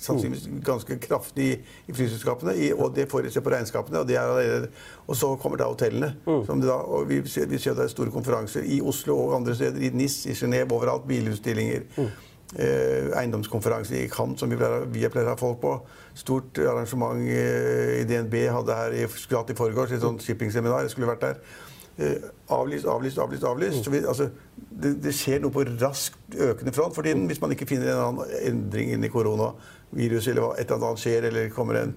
sannsynligvis 0.00 0.48
ganske 0.64 0.98
kraftig 1.04 1.48
i, 1.52 1.58
i 1.88 1.92
flyselskapene. 1.92 2.56
I, 2.56 2.72
og 2.72 2.94
det 2.96 3.08
får 3.10 3.22
de 3.22 3.30
se 3.30 3.40
på 3.44 3.50
regnskapene. 3.52 4.00
Og, 4.00 4.08
det 4.08 4.16
er 4.16 4.68
og 5.06 5.16
så 5.16 5.36
kommer 5.36 5.56
da 5.60 5.64
hotellene. 5.68 6.14
Som 6.46 6.60
det 6.60 6.68
da, 6.68 6.80
og 6.80 7.08
vi 7.08 7.22
ser, 7.28 7.46
vi 7.46 7.58
ser 7.58 7.74
det 7.74 7.84
er 7.84 7.88
store 7.92 8.10
konferanser 8.10 8.64
i 8.64 8.80
Oslo 8.80 9.18
og 9.28 9.36
andre 9.36 9.54
steder. 9.54 9.80
I 9.82 9.90
NIS, 9.92 10.24
i 10.26 10.32
Genéve, 10.32 10.72
overalt. 10.72 11.04
Bilutstillinger. 11.08 11.82
Eh, 12.54 13.08
eiendomskonferanse 13.18 13.96
i 14.04 14.08
Cannes, 14.08 14.38
som 14.38 14.50
vi 14.50 14.56
pleier, 14.56 14.84
vi 14.92 15.00
pleier 15.10 15.26
å 15.26 15.32
ha 15.32 15.36
folk 15.40 15.58
på. 15.62 15.72
Stort 16.14 16.58
arrangement 16.62 17.18
eh, 17.26 18.02
i 18.02 18.04
DNB 18.06 18.34
hadde 18.52 18.76
her 18.78 18.94
i, 18.94 19.06
skulle 19.10 19.40
hatt 19.40 19.50
i 19.50 19.56
forgårs, 19.58 19.90
et 19.96 20.04
sånt 20.04 20.22
shippingseminar. 20.22 20.84
Jeg 20.84 20.92
skulle 20.94 21.08
vært 21.10 21.24
der. 21.24 21.40
Eh, 21.96 22.30
avlyst, 22.50 22.86
avlyst, 22.86 23.18
avlyst. 23.18 23.44
avlyst. 23.44 23.90
Vi, 23.92 24.00
altså, 24.08 24.28
det, 24.82 24.96
det 25.04 25.12
skjer 25.14 25.42
noe 25.44 25.54
på 25.54 25.62
raskt 25.78 26.34
økende 26.34 26.74
front 26.74 26.96
for 26.96 27.06
tiden. 27.06 27.28
Hvis 27.30 27.40
man 27.42 27.54
ikke 27.54 27.68
finner 27.70 27.92
en 27.92 28.02
annen 28.08 28.34
endring 28.42 29.04
i 29.04 29.12
koronaviruset, 29.12 30.32
eller 30.34 30.58
et 30.58 30.66
eller 30.66 30.88
annet 30.90 31.04
skjer, 31.04 31.28
eller 31.30 31.54
kommer 31.54 31.78
en 31.80 31.94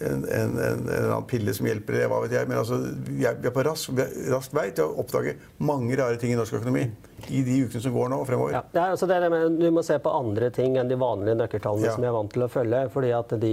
en, 0.00 0.24
en, 0.24 0.58
en, 0.58 0.88
en 1.12 1.24
pille 1.28 1.52
som 1.54 1.66
hjelper, 1.68 1.98
eller 1.98 2.08
hva 2.12 2.22
vet 2.24 2.32
jeg. 2.38 2.48
Men 2.48 2.58
altså, 2.62 2.78
vi 3.08 3.26
er, 3.28 3.36
vi 3.42 3.48
er 3.50 3.54
på 3.54 3.64
rask, 3.66 3.90
rask 4.32 4.54
vei 4.56 4.70
til 4.72 4.88
å 4.88 4.96
oppdage 5.02 5.36
mange 5.62 5.96
rare 6.00 6.16
ting 6.20 6.32
i 6.32 6.38
norsk 6.38 6.60
økonomi 6.62 6.86
i 7.30 7.42
de 7.46 7.56
ukene 7.62 7.82
som 7.84 7.92
går 7.94 8.08
nå 8.10 8.16
og 8.22 8.26
fremover. 8.26 8.54
Ja, 8.56 8.62
det 8.72 8.80
er, 8.82 8.94
altså 8.96 9.06
det 9.06 9.18
er 9.20 9.34
du 9.54 9.66
må 9.70 9.84
se 9.86 9.94
på 10.02 10.10
andre 10.10 10.48
ting 10.54 10.74
enn 10.80 10.88
de 10.90 10.96
vanlige 10.98 11.36
nøkkeltallene 11.38 11.86
Ja. 11.86 11.92
som 11.94 12.02
jeg 12.02 12.10
er 12.10 12.16
vant 12.16 12.32
til 12.34 12.42
å 12.42 12.48
følge. 12.50 12.80
fordi 12.90 13.12
at 13.14 13.34
de, 13.44 13.52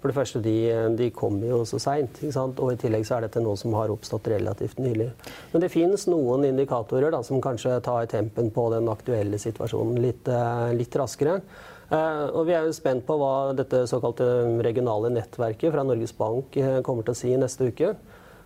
For 0.00 0.08
det 0.08 0.16
første, 0.16 0.40
de, 0.40 0.54
de 0.96 1.10
kommer 1.10 1.50
jo 1.50 1.58
så 1.68 1.80
seint. 1.82 2.22
Og 2.24 2.72
i 2.72 2.78
tillegg 2.80 3.04
så 3.04 3.18
er 3.18 3.26
dette 3.26 3.42
noe 3.44 3.58
som 3.60 3.74
har 3.76 3.92
oppstått 3.92 4.30
relativt 4.32 4.78
nylig. 4.80 5.10
Men 5.52 5.60
det 5.66 5.68
finnes 5.74 6.06
noen 6.08 6.46
indikatorer 6.48 7.12
da, 7.12 7.20
som 7.26 7.42
kanskje 7.44 7.76
tar 7.84 8.06
tempen 8.08 8.48
på 8.54 8.70
den 8.72 8.88
aktuelle 8.88 9.36
situasjonen 9.42 10.00
litt, 10.00 10.28
eh, 10.28 10.72
litt 10.72 10.96
raskere. 10.96 11.42
Eh, 11.90 12.26
og 12.30 12.44
vi 12.46 12.54
er 12.54 12.68
jo 12.68 12.74
spent 12.74 13.02
på 13.06 13.16
hva 13.18 13.50
dette 13.58 13.82
såkalte 13.90 14.26
regionale 14.62 15.10
nettverket 15.10 15.72
fra 15.74 15.82
Norges 15.86 16.14
Bank 16.14 16.54
eh, 16.60 16.78
kommer 16.86 17.06
til 17.06 17.16
å 17.16 17.18
si 17.18 17.32
neste 17.34 17.70
uke. 17.72 17.94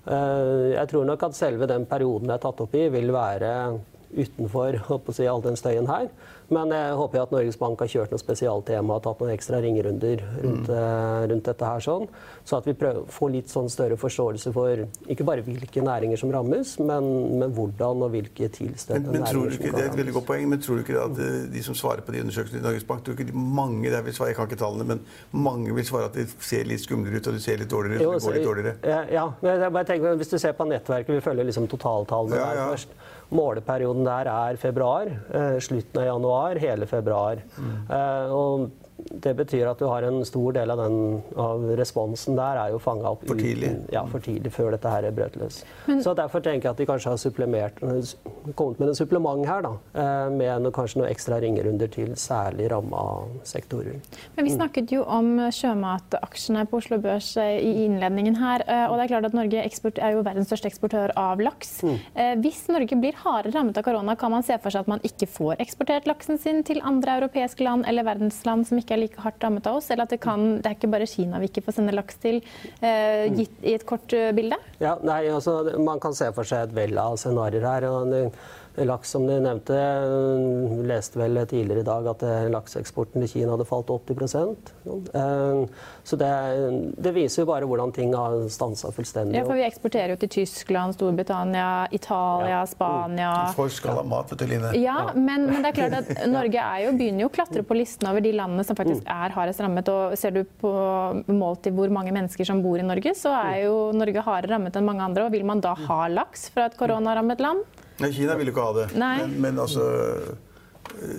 Eh, 0.05 0.71
jeg 0.73 0.89
tror 0.89 1.05
nok 1.09 1.27
at 1.29 1.37
selve 1.37 1.69
den 1.69 1.85
perioden 1.89 2.31
det 2.31 2.39
er 2.39 2.45
tatt 2.47 2.63
opp 2.65 2.77
i, 2.79 2.87
vil 2.95 3.13
være 3.13 3.51
utenfor 4.17 4.81
å 4.95 5.15
si, 5.15 5.27
all 5.27 5.45
den 5.45 5.59
støyen 5.59 5.91
her. 5.91 6.09
Men 6.53 6.73
jeg 6.75 6.97
håper 6.99 7.17
jo 7.19 7.23
at 7.25 7.33
Norges 7.33 7.57
Bank 7.57 7.81
har 7.81 7.89
kjørt 7.89 8.13
noe 8.13 8.21
spesialtema 8.21 8.99
og 8.99 9.05
tatt 9.07 9.21
noen 9.23 9.33
ekstra 9.33 9.61
ringerunder 9.65 10.21
rundt, 10.43 10.69
eh, 10.69 11.23
rundt 11.31 11.47
dette 11.49 11.65
her. 11.65 11.81
sånn, 11.81 12.09
Så 12.45 12.59
at 12.59 12.67
vi 12.67 12.75
prøver, 12.75 13.07
får 13.09 13.31
litt 13.33 13.49
sånn 13.49 13.71
større 13.73 13.97
forståelse 13.97 14.53
for 14.53 14.85
ikke 15.09 15.25
bare 15.25 15.43
hvilke 15.43 15.81
næringer 15.81 16.19
som 16.19 16.31
rammes, 16.31 16.79
men, 16.79 17.39
men 17.39 17.55
hvordan 17.57 18.05
og 18.05 18.11
hvilke 18.13 18.51
tilstøtende 18.53 19.09
Men, 19.09 19.23
men 19.23 19.25
tror 19.25 19.49
du 19.49 19.49
næringer 19.49 19.65
ikke, 19.65 19.77
det 19.77 19.85
er 19.85 19.91
et 19.91 19.97
veldig 19.97 20.17
godt 20.19 20.27
poeng, 20.27 20.49
men 20.49 20.61
tror 20.61 20.77
du 20.77 20.85
ikke 20.85 21.01
at 21.01 21.23
eh, 21.25 21.41
de 21.55 21.63
som 21.63 21.75
svarer 21.75 22.05
på 22.05 22.13
de 22.13 22.21
undersøkelsene 22.21 22.61
i 22.61 22.67
Norges 22.69 22.85
Bank, 22.85 23.05
tror 23.05 23.17
du 23.17 23.23
ikke 23.23 23.33
de 23.33 23.39
mange 23.39 23.91
der 23.91 24.05
vil 24.05 24.13
svare, 24.13 24.35
jeg 24.35 24.37
kan 24.37 24.51
ikke 24.51 24.61
tallene, 24.61 24.85
men 24.85 25.01
mange 25.33 25.75
vil 25.75 25.89
svare 25.89 26.13
at 26.13 26.21
de 26.21 26.29
ser 26.45 26.69
litt 26.69 26.85
skumlere 26.85 27.17
ut, 27.17 27.27
og 27.33 27.39
de 27.39 27.41
ser 27.41 27.57
litt 27.57 27.73
dårligere 27.73 28.03
ut, 28.03 28.05
Jo, 28.05 28.13
og 28.13 28.21
det 28.21 28.29
går 28.29 28.37
litt 28.37 28.49
dårligere? 28.51 28.77
Ja, 28.85 29.01
ja, 29.09 29.27
men 29.41 29.65
jeg 29.65 29.73
bare 29.73 29.89
tenker, 29.89 30.15
Hvis 30.21 30.29
du 30.29 30.39
ser 30.39 30.53
på 30.53 30.69
nettverket, 30.69 31.15
vi 31.15 31.25
følger 31.25 31.49
liksom 31.49 31.67
totaltallene 31.73 32.37
Ja, 32.37 32.53
der 32.53 32.77
først. 32.77 32.93
Måleperioden 33.31 34.05
der 34.05 34.31
er 34.31 34.57
februar, 34.61 35.09
eh, 35.09 35.59
slutten 35.65 36.01
av 36.01 36.07
januar, 36.07 36.61
hele 36.61 36.87
februar. 36.87 37.41
Mm. 37.57 37.77
Eh, 37.89 38.35
og 38.35 38.71
det 39.11 39.35
betyr 39.37 39.69
at 39.71 39.79
du 39.79 39.87
har 39.91 40.03
en 40.03 40.25
stor 40.25 40.53
del 40.53 40.71
av, 40.71 40.79
den, 40.79 41.23
av 41.37 41.63
responsen 41.79 42.37
der 42.37 42.57
er 42.65 42.71
jo 42.75 42.79
fanga 42.79 43.11
opp 43.15 43.25
For 43.27 43.35
tidlig. 43.37 43.71
uten- 43.71 43.93
ja, 43.93 44.05
for 44.07 44.19
tidlig, 44.21 44.53
før 44.53 44.71
dette 44.73 44.91
her 44.91 45.11
brøt 45.15 45.37
løs. 45.37 45.63
Så 46.03 46.15
derfor 46.17 46.41
tenker 46.41 46.69
jeg 46.69 46.71
at 46.71 46.77
de 46.77 46.87
kanskje 46.87 47.11
har 47.11 48.55
kommet 48.55 48.79
med 48.81 48.89
en 48.89 48.95
supplement 48.95 49.47
her, 49.47 49.63
da, 49.63 49.73
eh, 49.95 50.31
med 50.31 50.63
noe, 50.63 50.73
kanskje 50.73 51.01
noen 51.03 51.11
ekstra 51.11 51.41
ringerunder 51.41 51.91
til 51.91 52.15
særlig 52.15 52.71
ramma 52.71 53.25
sektorer. 53.45 54.01
Men 54.37 54.45
Vi 54.45 54.51
snakket 54.55 54.91
jo 54.93 55.05
om 55.05 55.39
sjømataksjene 55.51 56.67
på 56.71 56.79
Oslo 56.81 56.99
Børs 57.03 57.37
eh, 57.41 57.59
i 57.61 57.85
innledningen 57.87 58.37
her. 58.41 58.65
eh, 58.67 58.87
og 58.91 58.97
det 58.99 59.05
er 59.07 59.13
klart 59.15 59.29
at 59.31 59.37
Norge 59.37 59.63
eksport, 59.65 59.99
er 59.99 60.13
jo 60.17 60.23
verdens 60.23 60.49
største 60.51 60.71
eksportør 60.71 61.13
av 61.17 61.41
laks. 61.43 61.83
Mm. 61.83 61.99
Hvis 62.43 62.65
Norge 62.69 62.97
blir 63.01 63.15
hardere 63.25 63.55
rammet 63.55 63.79
av 63.79 63.85
korona, 63.87 64.17
kan 64.19 64.31
man 64.31 64.43
se 64.47 64.57
for 64.63 64.71
seg 64.75 64.85
at 64.85 64.89
man 64.91 65.01
ikke 65.07 65.29
får 65.31 65.57
eksportert 65.63 66.07
laksen 66.11 66.39
sin 66.41 66.63
til 66.67 66.81
andre 66.85 67.19
europeiske 67.21 67.65
land 67.65 67.85
eller 67.89 68.05
verdensland 68.07 68.67
som 68.69 68.79
ikke 68.79 68.94
er 68.95 69.03
like 69.03 69.21
hardt 69.23 69.45
rammet 69.45 69.69
av 69.71 69.81
oss? 69.81 69.91
Eller 69.93 70.09
at 70.09 70.15
det, 70.15 70.21
kan, 70.25 70.47
det 70.63 70.71
er 70.71 70.79
ikke 70.79 70.93
bare 70.95 71.09
Kina 71.11 71.41
vi 71.43 71.51
ikke 71.51 71.65
får 71.67 71.79
sende 71.79 71.95
laks 71.95 72.21
til, 72.23 72.41
eh, 72.81 73.27
gitt 73.35 73.65
i 73.65 73.77
et 73.77 73.87
kort 73.89 74.13
eh, 74.17 74.33
bilde? 74.37 74.59
Ja, 74.83 74.97
nei, 75.05 75.25
altså, 75.33 75.61
Man 75.79 76.03
kan 76.03 76.17
se 76.17 76.31
for 76.37 76.49
seg 76.49 76.69
et 76.69 76.77
vell 76.77 76.99
av 77.01 77.19
scenarioer 77.21 77.69
her. 77.69 77.89
og 77.91 78.15
Laks, 78.77 79.11
som 79.15 79.23
du 79.27 79.33
nevnte, 79.39 79.75
øh, 79.77 80.81
leste 80.89 81.19
vel 81.21 81.39
tidligere 81.47 81.85
i 81.85 81.87
dag 81.87 82.09
at 82.11 82.23
øh, 82.27 82.49
lakseeksporten 82.51 83.23
til 83.23 83.31
Kina 83.31 83.53
hadde 83.55 83.67
falt 83.69 83.87
80 83.87 84.35
Eh, 85.15 85.67
Så 86.05 86.17
det, 86.19 86.31
det 86.99 87.13
viser 87.15 87.43
jo 87.43 87.47
bare 87.47 87.69
hvordan 87.71 87.93
ting 87.95 88.15
har 88.17 88.49
stansa 88.51 88.91
fullstendig. 88.93 89.39
Ja, 89.39 89.45
for 89.47 89.55
Vi 89.55 89.63
eksporterer 89.65 90.11
jo 90.15 90.17
til 90.17 90.29
Tyskland, 90.29 90.97
Storbritannia, 90.99 91.87
Italia, 91.93 92.65
Spania. 92.67 93.31
Folk 93.55 93.73
skal 93.73 94.01
ha 94.01 94.03
mat, 94.03 94.33
vet 94.33 94.43
du, 94.43 94.47
Line. 94.51 94.73
Ja, 94.83 95.13
men, 95.15 95.47
men 95.47 95.63
det 95.63 95.71
er 95.71 95.79
klart 95.79 95.97
at 96.03 96.27
Norge 96.35 96.59
er 96.67 96.83
jo, 96.89 96.97
begynner 96.99 97.25
jo 97.27 97.31
å 97.31 97.35
klatre 97.39 97.63
på 97.63 97.79
listen 97.79 98.11
over 98.11 98.25
de 98.25 98.35
landene 98.35 98.67
som 98.67 98.77
faktisk 98.77 99.07
er 99.07 99.37
hardest 99.39 99.63
rammet. 99.63 99.89
og 99.89 100.19
Ser 100.19 100.35
du 100.35 100.43
på 100.61 100.75
mål 101.31 101.61
til 101.63 101.79
hvor 101.79 101.95
mange 101.95 102.13
mennesker 102.15 102.51
som 102.51 102.61
bor 102.65 102.83
i 102.83 102.87
Norge, 102.87 103.15
så 103.17 103.33
er 103.39 103.63
jo 103.69 103.79
Norge 103.95 104.27
hardere 104.27 104.57
rammet 104.57 104.77
enn 104.77 104.91
mange 104.91 105.07
andre. 105.07 105.29
og 105.29 105.33
Vil 105.39 105.47
man 105.47 105.63
da 105.65 105.77
ha 105.87 106.03
laks 106.11 106.49
fra 106.51 106.67
et 106.69 106.77
koronarammet 106.81 107.41
land? 107.45 107.65
Nei, 108.03 108.11
Kina 108.15 108.35
vil 108.39 108.51
jo 108.51 108.55
ikke 108.55 108.67
ha 108.67 108.75
det. 108.81 108.89
Nei. 108.99 109.15
Men, 109.23 109.37
men 109.45 109.63
altså 109.63 109.85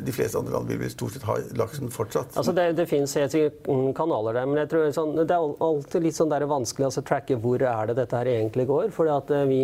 De 0.05 0.13
fleste 0.13 0.37
andre 0.39 0.53
land 0.53 0.69
vil 0.69 0.79
vel 0.81 0.91
stort 0.93 1.15
sett 1.15 1.23
ha 1.27 1.37
laksen 1.57 1.89
fortsatt. 1.93 2.35
Altså 2.37 2.53
det, 2.55 2.67
det 2.77 2.85
finnes 2.89 3.15
helt 3.17 3.33
sikkert 3.33 3.65
mm, 3.67 3.87
kanaler 3.97 4.37
der, 4.37 4.49
men 4.49 4.61
jeg 4.61 4.69
tror 4.71 4.91
sånn, 4.95 5.15
det 5.21 5.35
er 5.35 5.55
alltid 5.67 6.05
litt 6.05 6.17
sånn 6.17 6.35
vanskelig 6.51 6.89
å 6.91 7.05
tracke 7.05 7.39
hvor 7.41 7.63
er 7.63 7.89
det 7.89 7.97
dette 8.01 8.19
her 8.19 8.29
egentlig 8.35 8.67
går. 8.69 8.91
For 8.95 9.09
vi, 9.49 9.61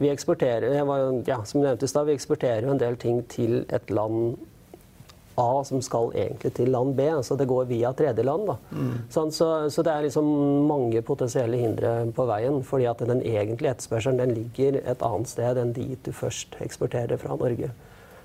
vi 0.00 0.10
eksporterer 0.12 0.74
ja, 0.74 1.38
som 1.46 1.62
vi 1.64 2.16
eksporterer 2.16 2.66
jo 2.66 2.74
en 2.74 2.82
del 2.82 2.98
ting 3.00 3.22
til 3.30 3.62
et 3.68 3.94
land 3.94 4.34
A 5.40 5.64
som 5.66 5.82
skal 5.82 6.12
egentlig 6.14 6.52
til 6.56 6.70
land 6.70 6.94
B. 6.98 7.08
Så 7.26 7.36
det 7.38 7.48
går 7.50 7.66
via 7.70 7.92
tredjeland. 7.96 8.46
da. 8.52 8.58
Sånn, 9.10 9.32
så, 9.34 9.48
så 9.70 9.82
det 9.86 9.94
er 9.94 10.06
liksom 10.06 10.28
mange 10.68 11.02
potensielle 11.06 11.58
hindre 11.60 11.96
på 12.14 12.28
veien. 12.30 12.62
fordi 12.62 12.86
at 12.90 13.02
den 13.02 13.22
egentlige 13.22 13.74
etterspørselen 13.74 14.20
den 14.22 14.34
ligger 14.36 14.78
et 14.82 15.02
annet 15.02 15.28
sted 15.30 15.58
enn 15.58 15.74
dit 15.74 15.98
du 16.04 16.12
først 16.12 16.56
eksporterer 16.64 17.18
fra 17.20 17.36
Norge. 17.40 17.72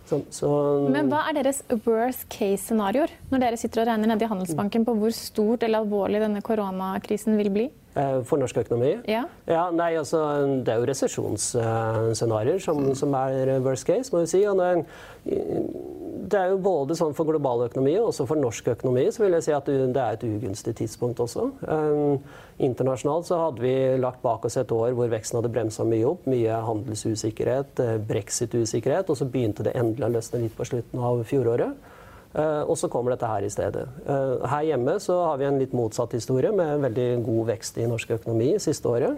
Så, 0.09 0.23
så, 0.33 0.49
Men 0.89 1.09
hva 1.11 1.21
er 1.29 1.37
deres 1.37 1.59
worst 1.85 2.25
case-scenarioer 2.33 3.11
når 3.29 3.43
dere 3.43 3.59
sitter 3.61 3.83
og 3.83 3.91
regner 3.91 4.09
nede 4.09 4.25
i 4.25 4.29
Handelsbanken 4.31 4.85
på 4.87 4.95
hvor 4.97 5.13
stort 5.13 5.65
eller 5.65 5.83
alvorlig 5.83 6.23
denne 6.23 6.41
koronakrisen 6.45 7.37
vil 7.37 7.51
bli? 7.53 7.67
Eh, 7.95 8.19
for 8.27 8.41
norsk 8.41 8.57
økonomi? 8.63 8.95
Ja. 9.09 9.23
Ja, 9.49 9.69
nei, 9.73 9.93
altså, 9.97 10.21
Det 10.65 10.73
er 10.73 10.81
jo 10.81 10.89
resesjonsscenarioer 10.89 12.61
som, 12.63 12.83
som 12.95 13.15
er 13.17 13.55
worst 13.65 13.87
case, 13.87 14.13
må 14.13 14.23
vi 14.25 14.31
si. 14.33 14.43
Og 14.47 14.59
det, 14.59 16.39
er 16.39 16.53
jo 16.53 16.59
både 16.63 16.97
sånn 16.97 17.15
for 17.17 17.29
global 17.29 17.65
økonomi 17.67 17.95
og 17.99 18.11
også 18.11 18.27
for 18.29 18.39
norsk 18.39 18.71
økonomi 18.75 19.07
så 19.11 19.23
vil 19.23 19.37
jeg 19.37 19.47
si 19.47 19.55
at 19.55 19.67
det 19.69 20.03
er 20.03 20.17
et 20.17 20.25
ugunstig 20.27 20.75
tidspunkt 20.79 21.21
også. 21.23 21.49
Um, 21.65 22.19
internasjonalt 22.59 23.29
så 23.29 23.39
hadde 23.45 23.63
vi 23.63 23.75
lagt 23.99 24.21
bak 24.23 24.45
oss 24.47 24.59
et 24.59 24.71
år 24.75 24.93
hvor 24.97 25.11
veksten 25.11 25.39
hadde 25.39 25.51
bremsa 25.53 25.85
mye 25.87 26.07
opp. 26.09 26.27
Mye 26.29 26.59
handelsusikkerhet, 26.67 27.79
eh, 27.83 27.95
brexit-usikkerhet, 28.09 29.09
og 29.09 29.19
så 29.19 29.27
begynte 29.29 29.65
det 29.65 29.77
endelig 29.79 30.07
å 30.07 30.13
løsne 30.17 30.43
litt 30.43 30.57
på 30.57 30.67
slutten 30.67 31.07
av 31.09 31.23
fjoråret. 31.29 31.95
Eh, 32.33 32.61
og 32.61 32.77
så 32.77 32.89
kommer 32.93 33.15
dette 33.15 33.29
her 33.29 33.45
i 33.45 33.49
stedet. 33.49 33.87
Eh, 34.05 34.47
her 34.51 34.67
hjemme 34.67 34.99
så 35.01 35.17
har 35.23 35.39
vi 35.41 35.47
en 35.49 35.57
litt 35.61 35.73
motsatt 35.73 36.13
historie 36.13 36.51
med 36.53 36.83
veldig 36.85 37.09
god 37.25 37.47
vekst 37.55 37.79
i 37.81 37.87
norsk 37.89 38.13
økonomi 38.19 38.51
siste 38.61 38.91
året. 38.91 39.17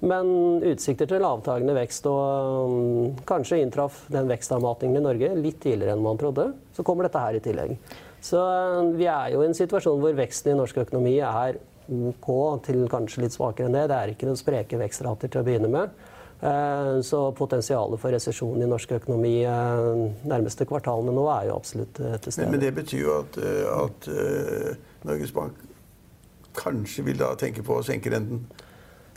Men 0.00 0.60
utsikter 0.64 1.08
til 1.08 1.24
avtagende 1.28 1.74
vekst, 1.76 2.06
og 2.08 2.70
mm, 2.72 3.24
kanskje 3.28 3.58
inntraff 3.60 4.06
den 4.12 4.30
vekstavmatingen 4.30 4.96
i 4.96 5.04
Norge 5.04 5.34
litt 5.36 5.58
tidligere 5.60 5.96
enn 5.96 6.04
man 6.04 6.20
trodde. 6.20 6.50
Så 6.76 6.84
kommer 6.84 7.08
dette 7.08 7.20
her 7.20 7.36
i 7.36 7.42
tillegg. 7.44 7.74
Så 8.24 8.40
eh, 8.44 8.92
vi 9.00 9.08
er 9.08 9.34
jo 9.34 9.42
i 9.44 9.48
en 9.48 9.56
situasjon 9.56 10.00
hvor 10.00 10.16
veksten 10.20 10.52
i 10.52 10.60
norsk 10.60 10.84
økonomi 10.84 11.16
er 11.24 11.60
OK 11.90 12.30
til 12.68 12.84
kanskje 12.92 13.24
litt 13.24 13.34
svakere 13.34 13.70
enn 13.70 13.76
det. 13.76 13.88
Det 13.90 13.96
er 13.96 14.12
ikke 14.12 14.28
noen 14.28 14.40
spreke 14.40 14.78
vekstrater 14.80 15.32
til 15.32 15.40
å 15.40 15.46
begynne 15.48 15.72
med. 15.72 15.96
Eh, 16.40 17.00
Så 17.02 17.32
potensialet 17.36 18.00
for 18.00 18.12
resesjon 18.14 18.62
i 18.62 18.68
norsk 18.68 18.94
økonomi 18.96 19.34
de 19.44 20.28
nærmeste 20.30 20.64
kvartalene 20.68 21.12
nå 21.12 21.26
er 21.34 21.50
jo 21.50 21.56
absolutt 21.58 22.00
eh, 22.00 22.16
til 22.16 22.30
Men, 22.30 22.36
stede. 22.36 22.50
men 22.54 22.62
det 22.62 22.70
betyr 22.78 23.02
jo 23.02 23.16
at, 23.18 23.36
eh, 23.44 23.66
at 23.84 24.08
eh, 24.08 24.78
Norges 25.04 25.34
Bank 25.36 25.58
kanskje 26.56 27.04
vil 27.04 27.20
da 27.20 27.34
tenke 27.38 27.62
på 27.62 27.76
å 27.76 27.84
senke 27.84 28.10
renten. 28.10 28.40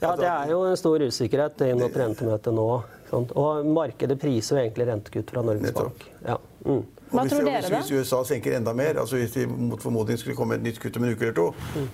Ja, 0.04 0.16
det 0.20 0.28
er 0.28 0.52
jo 0.52 0.66
en 0.68 0.76
stor 0.78 1.00
usikkerhet 1.00 1.62
inn 1.64 1.80
mot 1.80 1.96
rentemøtet 1.96 2.54
nå. 2.54 2.68
Og 3.14 3.66
markedet 3.72 4.18
priser 4.20 4.58
jo 4.58 4.62
egentlig 4.66 4.88
rentekutt 4.90 5.32
fra 5.32 5.42
Norges. 5.48 5.72
Bank. 5.72 6.04
Ja. 6.26 6.36
Mm. 6.66 6.84
Og 7.14 7.20
Hva 7.20 7.24
hvis, 7.28 7.34
tror 7.36 7.46
dere 7.46 7.60
hvis, 7.62 7.70
da? 7.70 7.80
hvis 7.82 7.92
USA 7.94 8.20
senker 8.26 8.56
enda 8.58 8.74
mer, 8.74 8.98
altså 9.00 9.20
hvis 9.20 9.36
det 9.36 9.46
mot 9.50 9.82
formodning 9.82 10.18
skulle 10.18 10.36
komme 10.36 10.58
et 10.58 10.64
nytt 10.66 10.80
kutt 10.82 10.98
om 10.98 11.06
en 11.06 11.14
uke 11.14 11.28
eller 11.28 11.36
to, 11.38 11.46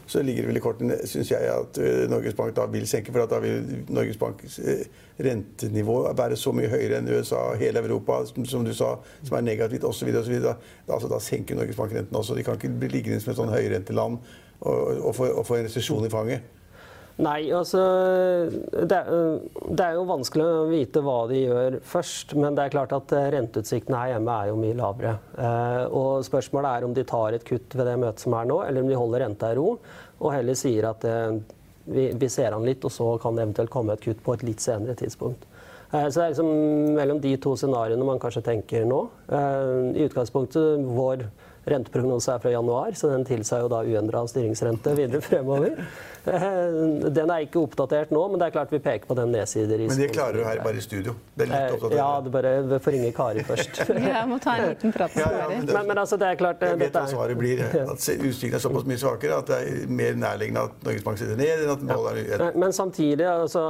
så 0.08 0.24
ligger 0.24 0.46
det 0.46 0.52
vel 0.54 0.60
i 0.62 0.64
kortene, 0.64 1.00
syns 1.12 1.32
jeg, 1.34 1.50
at 1.52 1.80
eh, 1.84 2.06
Norges 2.12 2.38
Bank 2.38 2.56
da 2.56 2.68
vil 2.72 2.88
senke. 2.88 3.12
For 3.12 3.26
at 3.26 3.34
da 3.34 3.42
vil 3.44 3.84
Norges 3.92 4.20
Banks 4.22 4.60
eh, 4.64 4.86
rentenivå 5.20 5.98
være 6.18 6.38
så 6.40 6.54
mye 6.56 6.72
høyere 6.72 7.02
enn 7.02 7.12
USA, 7.12 7.42
hele 7.60 7.84
Europa, 7.84 8.22
som, 8.32 8.48
som 8.48 8.64
du 8.64 8.72
sa, 8.74 8.96
som 9.28 9.36
er 9.36 9.48
negativt 9.50 9.84
osv. 9.90 10.14
Da, 10.16 10.56
altså, 10.88 11.12
da 11.12 11.20
senker 11.24 11.60
Norges 11.60 11.80
Bank 11.80 11.96
renten 11.98 12.16
også. 12.16 12.38
De 12.40 12.48
kan 12.48 12.56
ikke 12.56 12.72
bli 12.80 12.94
liggende 12.96 13.20
som 13.20 13.34
et 13.34 13.42
sånn 13.42 13.52
høyrenteland 13.52 14.24
og, 14.62 14.80
og, 15.04 15.12
få, 15.16 15.28
og 15.34 15.46
få 15.48 15.60
en 15.60 15.68
resesjon 15.68 16.08
i 16.08 16.14
fanget. 16.14 16.56
Nei, 17.20 17.50
altså 17.52 17.82
det 18.72 19.00
det 19.70 19.86
er 19.86 19.96
jo 19.98 20.06
vanskelig 20.08 20.46
å 20.46 20.68
vite 20.70 21.02
hva 21.04 21.18
de 21.30 21.42
gjør 21.42 21.78
først. 21.86 22.34
Men 22.40 22.56
det 22.56 22.66
er 22.66 22.74
klart 22.74 22.96
at 22.96 23.12
eh, 23.16 23.30
renteutsiktene 23.36 24.00
her 24.00 24.14
hjemme 24.14 24.36
er 24.36 24.50
jo 24.52 24.60
mye 24.60 24.78
lavere. 24.78 25.14
Eh, 25.36 25.84
og 26.00 26.24
spørsmålet 26.28 26.72
er 26.72 26.88
om 26.88 26.96
de 26.96 27.06
tar 27.08 27.36
et 27.36 27.46
kutt 27.48 27.76
ved 27.76 27.90
det 27.90 27.98
møtet 28.02 28.24
som 28.24 28.36
er 28.40 28.50
nå, 28.50 28.62
eller 28.66 28.86
om 28.86 28.92
de 28.92 29.00
holder 29.00 29.26
renta 29.26 29.52
i 29.52 29.58
ro 29.60 29.70
og 30.20 30.34
heller 30.34 30.58
sier 30.60 30.90
at 30.90 31.06
eh, 31.08 31.38
vi, 31.90 32.10
vi 32.20 32.32
ser 32.32 32.56
an 32.56 32.68
litt, 32.68 32.84
og 32.86 32.94
så 32.94 33.12
kan 33.22 33.36
det 33.36 33.46
eventuelt 33.46 33.72
komme 33.74 33.96
et 33.96 34.04
kutt 34.04 34.24
på 34.24 34.36
et 34.36 34.46
litt 34.48 34.64
senere 34.64 34.96
tidspunkt. 35.00 35.46
Så 35.90 36.20
det 36.20 36.22
er 36.22 36.34
liksom 36.36 36.50
mellom 36.94 37.18
de 37.18 37.32
to 37.42 37.56
scenarioene 37.58 38.06
man 38.06 38.20
kanskje 38.22 38.44
tenker 38.46 38.84
nå. 38.86 39.00
I 39.98 40.04
utgangspunktet 40.06 40.84
vår 40.86 41.24
renteprognose 41.74 42.34
er 42.36 42.40
fra 42.44 42.52
januar, 42.54 42.92
så 42.98 43.10
den 43.14 43.26
tilsa 43.28 43.60
jo 43.64 43.68
da 43.72 43.82
uendra 43.86 44.26
styringsrente 44.28 44.96
videre 44.98 45.22
fremover. 45.26 45.76
Den 46.30 47.32
er 47.32 47.46
ikke 47.46 47.62
oppdatert 47.64 48.12
nå, 48.14 48.22
men 48.32 48.40
det 48.42 48.50
er 48.50 48.54
klart 48.56 48.72
vi 48.74 48.80
peker 48.84 49.08
på 49.10 49.16
den 49.18 49.32
nedsiderisikoen. 49.34 49.94
Men 49.94 50.02
det 50.04 50.10
klarer 50.14 50.38
du 50.40 50.44
her 50.46 50.60
bare 50.66 50.80
i 50.80 50.84
studio. 50.84 51.14
Det 51.38 51.46
er 51.46 51.52
litt 51.54 51.76
oppdatert. 51.78 51.96
Ja, 51.98 52.10
det 52.26 52.34
bare 52.34 52.80
får 52.84 52.96
ringe 52.96 53.12
Kari 53.16 53.44
først. 53.48 53.80
Jeg 54.10 54.26
må 54.30 54.38
ta 54.44 54.56
en 54.60 54.68
liten 54.74 54.94
prat 54.96 55.16
med 55.16 55.24
Ja, 55.24 55.30
ja, 55.32 55.40
Kari. 55.46 55.56
men 55.60 55.66
det- 55.70 55.78
Men, 55.80 55.88
men 55.94 56.02
altså, 56.04 56.18
det 56.20 56.28
er 56.28 56.40
klart 56.42 56.62
Jeg 56.66 56.80
vet 56.82 56.94
hva 57.00 57.06
svaret 57.14 57.38
blir. 57.40 57.64
At 57.64 58.10
utsiktene 58.20 58.60
er 58.60 58.64
såpass 58.66 58.86
mye 58.90 59.00
svakere 59.02 59.38
at 59.40 59.48
det 59.52 59.60
er 59.64 59.94
mer 60.02 60.20
nærliggende 60.20 60.66
at 60.70 60.84
Norges 60.86 61.06
Bank 61.08 61.18
sitter 61.22 61.40
ned 61.40 61.64
enn 61.66 61.74
at 61.76 61.80
den 61.86 61.90
holder 61.96 62.20
Men- 62.20 62.44
ned. 62.46 62.60
Men 62.66 62.76
samtidig, 62.76 63.26
altså, 63.30 63.64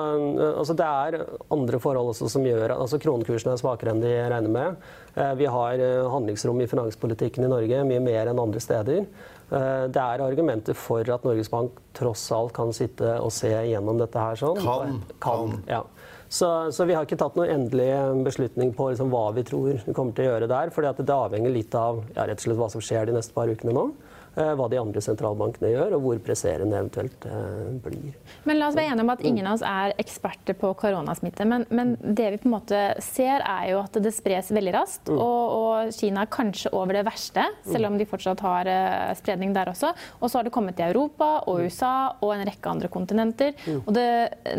altså 0.58 0.75
det 0.79 0.89
er 0.89 1.20
andre 1.51 1.79
forhold 1.79 2.13
også 2.15 2.29
som 2.34 2.44
gjør 2.48 2.65
at 2.74 2.79
altså 2.79 3.00
Kronekursen 3.00 3.53
er 3.53 3.62
svakere 3.62 3.94
enn 3.94 4.01
de 4.03 4.15
regner 4.34 4.50
med. 4.50 4.75
Eh, 5.15 5.34
Vi 5.39 5.46
har 5.50 5.74
eh, 5.79 6.10
handlingsrom 6.12 6.60
i 6.62 6.68
finanspolitikken 6.70 7.46
i 7.46 7.50
Norge, 7.51 7.84
mye 7.89 8.03
mer 8.05 8.31
enn 8.31 8.41
andre 8.41 8.62
steder. 8.63 9.05
Eh, 9.50 9.86
Det 9.89 10.01
er 10.01 10.24
argumenter 10.25 10.77
for 10.77 11.01
at 11.01 11.25
Norges 11.25 11.50
Bank 11.50 11.77
tross 11.98 12.27
alt 12.36 12.53
kan 12.53 12.74
sitte 12.75 13.15
og 13.19 13.31
se 13.34 13.50
gjennom 13.50 13.98
dette 13.98 14.19
her 14.19 14.38
sånn. 14.39 14.62
Kan. 14.62 15.01
Kan. 15.19 15.58
Ja. 15.67 15.84
Så, 16.29 16.69
så 16.72 16.86
vi 16.86 16.93
har 16.93 17.08
ikke 17.08 17.17
tatt 17.17 17.36
noen 17.39 17.50
endelig 17.50 17.89
beslutning 18.27 18.69
på 18.77 18.91
liksom, 18.91 19.10
hva 19.10 19.31
vi 19.34 19.41
tror 19.48 19.79
vi 19.81 19.93
kommer 19.98 20.13
til 20.13 20.27
å 20.27 20.34
gjøre 20.36 20.50
der. 20.51 20.69
For 20.75 20.86
det 20.86 21.10
avhenger 21.10 21.50
litt 21.50 21.74
av 21.74 22.03
ja, 22.13 22.27
rett 22.29 22.38
og 22.38 22.46
slett 22.46 22.60
hva 22.62 22.69
som 22.69 22.84
skjer 22.86 23.10
de 23.10 23.17
neste 23.17 23.34
par 23.34 23.50
ukene 23.50 23.74
nå. 23.74 23.88
Eh, 24.36 24.52
Hva 24.58 24.68
de 24.72 24.80
andre 24.82 25.04
sentralbankene 25.04 25.72
gjør, 25.74 25.96
og 25.98 26.06
hvor 26.06 26.22
presserende 26.26 26.78
eventuelt 26.80 27.28
eh, 27.30 27.72
blir. 27.84 28.18
Men 28.50 28.60
la 28.60 28.70
oss 28.70 28.78
være 28.78 28.94
enige 28.94 29.06
om 29.06 29.14
at 29.14 29.24
ingen 29.26 29.50
av 29.50 29.58
oss 29.58 29.66
er 29.66 29.96
eksperter 30.02 30.58
på 30.60 30.72
koronasmitte. 30.80 31.48
Men, 31.50 31.66
men 31.70 31.96
det 32.02 32.30
vi 32.36 32.42
på 32.44 32.50
en 32.50 32.56
måte 32.56 32.82
ser, 33.04 33.44
er 33.44 33.72
jo 33.74 33.82
at 33.84 34.00
det 34.04 34.14
spres 34.16 34.52
veldig 34.56 34.76
raskt. 34.76 35.12
Og, 35.14 35.56
og 35.60 35.94
Kina 35.96 36.26
er 36.26 36.34
kanskje 36.34 36.74
over 36.76 37.00
det 37.00 37.06
verste, 37.08 37.46
selv 37.68 37.92
om 37.92 38.00
de 38.00 38.08
fortsatt 38.10 38.44
har 38.46 38.70
eh, 38.70 39.16
spredning 39.20 39.56
der 39.56 39.74
også. 39.74 39.94
Og 40.20 40.30
så 40.30 40.40
har 40.40 40.48
det 40.48 40.56
kommet 40.56 40.78
til 40.80 40.90
Europa 40.90 41.32
og 41.50 41.66
USA 41.66 41.94
og 42.20 42.34
en 42.36 42.46
rekke 42.48 42.74
andre 42.74 42.92
kontinenter. 42.92 43.56
Og 43.86 43.94
det, 43.96 44.08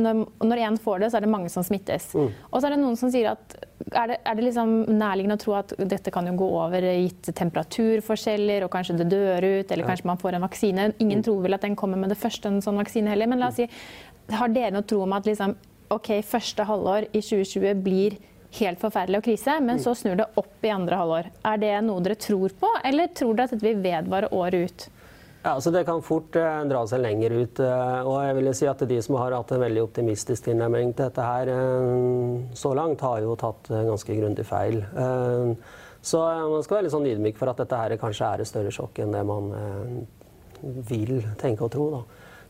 når, 0.01 0.25
når 0.45 0.65
én 0.67 0.81
får 0.81 1.05
det, 1.05 1.13
så 1.13 1.21
er 1.21 1.27
det 1.27 1.33
mange 1.33 1.53
som 1.53 1.67
smittes. 1.67 2.11
Og 2.17 2.59
så 2.59 2.67
er 2.67 2.75
det 2.75 2.83
noen 2.83 2.99
som 2.99 3.13
sier 3.13 3.33
at 3.35 3.60
er 3.89 4.13
det, 4.13 4.17
er 4.25 4.37
det 4.37 4.45
liksom 4.45 4.73
nærliggende 4.93 5.37
å 5.39 5.41
tro 5.41 5.55
at 5.59 5.73
dette 5.79 6.13
kan 6.15 6.29
jo 6.29 6.37
gå 6.39 6.49
over 6.61 6.85
gitt 6.85 7.31
temperaturforskjeller, 7.37 8.67
og 8.67 8.73
kanskje 8.73 8.99
det 9.01 9.09
dør 9.13 9.47
ut, 9.47 9.73
eller 9.73 9.89
kanskje 9.89 10.11
man 10.11 10.21
får 10.21 10.37
en 10.37 10.47
vaksine. 10.47 10.87
Ingen 11.03 11.25
tror 11.27 11.41
vel 11.45 11.57
at 11.57 11.65
den 11.67 11.79
kommer 11.79 12.01
med 12.01 12.13
det 12.13 12.21
første, 12.21 12.51
en 12.51 12.63
sånn 12.65 12.81
vaksine 12.81 13.13
heller. 13.13 13.31
Men 13.31 13.43
la 13.43 13.51
oss 13.51 13.61
si, 13.61 13.69
har 14.37 14.53
dere 14.53 14.75
noe 14.77 14.87
tro 14.87 15.03
om 15.07 15.17
at 15.17 15.29
liksom, 15.29 15.57
ok, 15.91 16.13
første 16.27 16.67
halvår 16.69 17.09
i 17.11 17.23
2020 17.25 17.83
blir 17.85 18.21
helt 18.61 18.81
forferdelig 18.83 19.21
og 19.21 19.27
krise, 19.29 19.57
men 19.63 19.81
så 19.83 19.95
snur 19.95 20.19
det 20.19 20.31
opp 20.41 20.67
i 20.67 20.73
andre 20.75 20.99
halvår. 21.01 21.31
Er 21.47 21.61
det 21.63 21.75
noe 21.87 22.03
dere 22.05 22.19
tror 22.21 22.55
på, 22.61 22.71
eller 22.85 23.13
tror 23.15 23.37
dere 23.37 23.49
at 23.49 23.55
dette 23.55 23.67
vil 23.67 23.85
vedvare 23.85 24.33
året 24.35 24.67
ut? 24.67 24.89
Ja, 25.41 25.55
altså 25.57 25.71
Det 25.73 25.87
kan 25.89 26.03
fort 26.05 26.37
eh, 26.37 26.63
dra 26.69 26.83
seg 26.89 27.01
lenger 27.01 27.33
ut. 27.33 27.61
eh, 27.65 28.01
og 28.05 28.17
jeg 28.27 28.37
vil 28.37 28.55
si 28.55 28.67
at 28.69 28.83
De 28.89 28.99
som 29.01 29.17
har 29.17 29.33
hatt 29.33 29.53
en 29.57 29.63
veldig 29.63 29.83
optimistisk 29.87 30.45
tilnærming 30.45 30.93
til 30.93 31.07
dette 31.07 31.25
her 31.25 31.49
eh, 31.49 32.41
så 32.53 32.75
langt, 32.77 33.01
har 33.01 33.23
jo 33.25 33.37
tatt 33.41 33.71
eh, 33.73 33.87
ganske 33.89 34.17
grundig 34.19 34.45
feil. 34.45 34.83
Eh, 34.85 35.55
så 36.05 36.21
eh, 36.29 36.49
man 36.53 36.65
skal 36.67 36.77
være 36.77 36.89
litt 36.89 36.93
sånn 36.97 37.09
ydmyk 37.09 37.41
for 37.41 37.49
at 37.53 37.63
dette 37.63 37.79
her 37.81 37.97
kanskje 38.03 38.29
er 38.29 38.43
et 38.45 38.51
større 38.51 38.73
sjokk 38.75 39.01
enn 39.01 39.17
det 39.17 39.23
man 39.25 39.49
vil 40.91 41.23
tenke 41.41 41.65
og 41.65 41.73
tro. 41.73 41.87
da. 41.95 42.03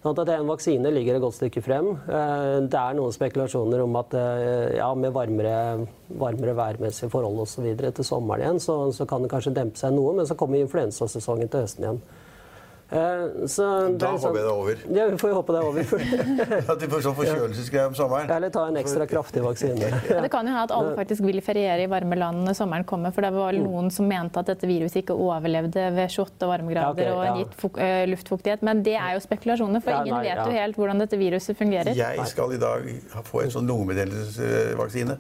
Sånn 0.03 0.19
at 0.19 0.33
En 0.35 0.49
vaksine 0.49 0.91
ligger 0.91 1.15
et 1.19 1.23
godt 1.23 1.37
stykke 1.37 1.63
frem. 1.63 1.93
Det 2.09 2.79
er 2.81 2.97
noen 2.97 3.13
spekulasjoner 3.15 3.83
om 3.85 3.99
at 4.01 4.17
ja, 4.75 4.89
med 4.97 5.13
varmere, 5.15 5.85
varmere 6.09 6.57
værmessige 6.57 7.13
forhold 7.13 7.43
osv. 7.45 7.69
til 7.77 8.07
sommeren 8.09 8.43
igjen, 8.43 8.59
så, 8.65 8.79
så 8.97 9.07
kan 9.07 9.23
det 9.23 9.31
kanskje 9.31 9.53
dempe 9.55 9.79
seg 9.79 9.93
noe, 9.95 10.17
men 10.17 10.27
så 10.27 10.35
kommer 10.41 10.59
influensasesongen 10.65 11.53
til 11.53 11.67
høsten 11.67 11.87
igjen. 11.87 12.01
Eh, 12.91 13.47
Så 13.47 13.65
Da 13.99 14.09
er 14.09 14.19
håper 14.19 14.35
jeg 14.35 14.35
det 14.35 14.43
er 14.43 14.55
over. 14.55 14.81
Ja, 14.91 15.05
vi 15.13 15.19
får 15.21 15.31
jo 15.31 15.37
håpe 15.39 15.55
det 15.55 15.61
er 15.61 15.67
over. 15.69 15.83
At 16.75 16.81
de 16.83 16.89
får 16.91 17.05
sånn 17.05 17.17
forkjølelsesgreie 17.19 17.91
om 17.91 17.95
sommeren. 17.95 18.31
Eller 18.35 18.51
ta 18.55 18.65
en 18.67 18.79
ekstra 18.81 19.07
kraftig 19.11 19.45
vaksine. 19.45 19.91
Ja, 20.11 20.19
det 20.25 20.31
kan 20.33 20.47
jo 20.49 20.55
ha 20.57 20.65
at 20.67 20.73
alle 20.75 20.97
faktisk 20.99 21.23
vil 21.23 21.39
feriere 21.45 21.85
i 21.85 21.91
varme 21.91 22.17
land 22.19 22.43
når 22.49 22.57
sommeren 22.59 22.87
kommer. 22.89 23.15
For 23.15 23.23
det 23.23 23.31
var 23.37 23.55
noen 23.55 23.93
som 23.95 24.09
mente 24.11 24.43
at 24.43 24.51
dette 24.51 24.67
viruset 24.67 25.05
ikke 25.05 25.15
overlevde 25.15 25.87
ved 25.95 26.11
28 26.11 26.49
varmegrader 26.51 27.07
Ja, 27.07 27.15
ok, 27.15 27.21
og 27.21 27.39
gitt 27.45 27.79
eh, 27.85 28.03
luftfuktighet. 28.11 28.65
Men 28.67 28.83
det 28.87 28.97
er 28.99 29.15
jo 29.15 29.23
spekulasjoner, 29.23 29.85
for 29.85 29.95
Ja, 29.95 30.03
ingen 30.03 30.19
nei, 30.19 30.25
vet 30.27 30.43
jo 30.51 30.57
helt 30.59 30.81
hvordan 30.81 31.05
dette 31.05 31.21
viruset 31.21 31.59
fungerer. 31.59 31.95
Jeg 31.95 32.27
skal 32.33 32.57
i 32.57 32.61
dag 32.61 32.91
få 33.31 33.45
en 33.45 33.55
sånn 33.55 33.71
lungebetennelsesvaksine. 33.71 35.19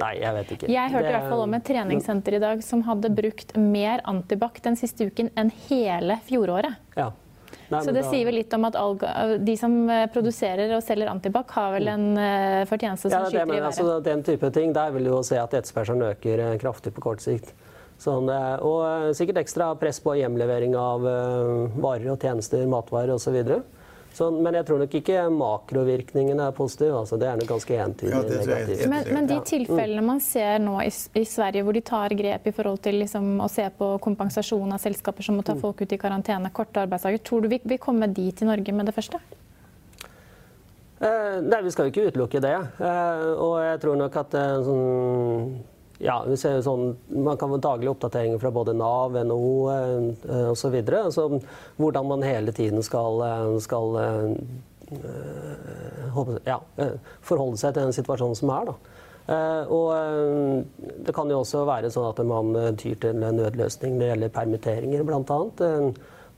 Nei, 0.00 0.14
jeg 0.20 0.32
vet 0.36 0.48
ikke. 0.56 0.68
Jeg 0.72 0.90
hørte 0.94 1.08
i 1.08 1.12
hvert 1.16 1.30
fall 1.30 1.42
om 1.46 1.54
et 1.58 1.64
treningssenter 1.66 2.32
i 2.38 2.42
dag 2.42 2.62
som 2.66 2.80
hadde 2.88 3.08
brukt 3.14 3.50
mer 3.56 4.00
antibac 4.10 4.54
den 4.64 4.76
siste 4.78 5.04
uken 5.10 5.28
enn 5.38 5.50
hele 5.68 6.14
fjoråret. 6.26 6.74
Ja. 6.98 7.08
Nei, 7.70 7.80
Så 7.86 7.92
det 7.94 8.02
da- 8.02 8.10
sier 8.10 8.24
vel 8.26 8.34
litt 8.34 8.52
om 8.54 8.64
at 8.66 8.74
alga, 8.74 9.36
de 9.38 9.54
som 9.56 9.76
eh, 9.90 10.06
produserer 10.10 10.72
og 10.74 10.82
selger 10.82 11.06
antibac, 11.10 11.50
har 11.54 11.70
vel 11.76 11.88
en 11.92 12.06
eh, 12.18 12.64
fortjeneste 12.66 13.10
som 13.10 13.14
Ja, 13.14 13.18
det, 13.20 13.26
skyter 13.30 13.46
i 13.46 13.48
været. 13.48 13.60
været. 13.60 13.66
altså, 13.70 14.00
den 14.02 14.22
type 14.26 14.50
ting, 14.56 14.72
der 14.74 14.90
vil 14.90 15.04
du 15.06 15.10
jo 15.12 15.20
se 15.22 15.38
at 15.38 15.54
etterspørselen 15.54 16.02
øker 16.10 16.58
kraftig 16.58 16.90
på 16.94 17.00
kort 17.00 17.20
sikt. 17.22 17.52
Sånn, 18.00 18.30
eh, 18.32 18.54
og 18.64 18.80
eh, 18.86 19.10
sikkert 19.16 19.42
ekstra 19.42 19.74
press 19.80 20.00
på 20.00 20.16
hjemlevering 20.16 20.72
av 20.78 21.04
eh, 21.04 21.80
varer 21.84 22.14
og 22.14 22.24
tjenester, 22.24 22.64
matvarer 22.70 23.12
osv. 23.18 23.36
Sånn, 24.16 24.40
men 24.42 24.56
jeg 24.58 24.66
tror 24.66 24.80
nok 24.82 24.94
ikke 24.98 25.26
makrovirkningen 25.30 26.40
er 26.42 26.54
positiv. 26.56 26.94
Altså, 26.98 27.18
det 27.20 27.28
er 27.30 27.36
nok 27.38 27.50
ganske 27.52 27.76
entydig 27.84 28.14
Ja, 28.16 28.22
negativt. 28.24 28.86
Men, 28.90 29.10
men 29.14 29.28
de 29.28 29.36
tilfellene 29.46 30.02
man 30.02 30.22
ser 30.24 30.58
nå 30.64 30.78
i, 30.82 30.88
i 30.90 31.24
Sverige, 31.28 31.62
hvor 31.66 31.76
de 31.76 31.82
tar 31.92 32.14
grep 32.18 32.48
i 32.48 32.54
forhold 32.56 32.80
til 32.82 32.98
liksom, 33.04 33.28
å 33.44 33.48
se 33.52 33.68
på 33.78 33.92
kompensasjon 34.02 34.74
av 34.74 34.82
selskaper 34.82 35.28
som 35.28 35.38
må 35.38 35.44
ta 35.46 35.54
folk 35.60 35.84
ut 35.84 35.94
i 35.94 36.00
karantene, 36.00 36.50
korte 36.56 36.82
arbeidsdager, 36.82 37.22
tror 37.22 37.44
du 37.44 37.52
vi 37.52 37.60
vi 37.70 37.78
kommer 37.78 38.10
dit 38.10 38.42
i 38.42 38.48
Norge 38.48 38.74
med 38.74 38.90
det 38.90 38.96
første? 38.96 39.20
Eh, 41.00 41.36
nei, 41.44 41.60
vi 41.64 41.70
skal 41.72 41.86
jo 41.86 41.92
ikke 41.94 42.08
utelukke 42.10 42.42
det. 42.44 42.56
Eh, 42.80 43.28
og 43.40 43.54
jeg 43.62 43.78
tror 43.84 44.00
nok 44.00 44.18
at 44.20 44.34
eh, 44.40 44.56
sånn 44.66 45.54
ja, 46.00 46.16
vi 46.24 46.36
ser 46.40 46.56
jo 46.56 46.62
sånn, 46.64 46.84
Man 47.12 47.36
kan 47.40 47.50
få 47.52 47.58
daglige 47.60 47.92
oppdateringer 47.92 48.40
fra 48.40 48.50
både 48.54 48.72
Nav, 48.76 49.16
NHO 49.20 49.52
eh, 49.74 50.46
osv. 50.48 50.76
Altså, 50.80 51.26
hvordan 51.76 52.08
man 52.08 52.24
hele 52.24 52.54
tiden 52.56 52.82
skal, 52.84 53.20
eh, 53.26 53.58
skal 53.60 53.98
eh, 54.00 54.30
ja, 56.48 56.56
forholde 57.20 57.60
seg 57.60 57.74
til 57.74 57.84
den 57.84 57.96
situasjonen 57.96 58.38
som 58.38 58.54
er. 58.56 58.70
Da. 58.70 58.78
Og 59.70 59.92
det 61.06 61.12
kan 61.14 61.28
jo 61.30 61.44
også 61.44 61.60
være 61.68 61.92
sånn 61.94 62.08
at 62.08 62.18
man 62.26 62.74
tyr 62.80 62.96
til 62.98 63.20
en 63.20 63.36
nødløsning 63.38 63.92
når 63.94 64.00
det 64.00 64.08
gjelder 64.08 64.32
permitteringer, 64.34 65.04
bl.a. 65.06 65.38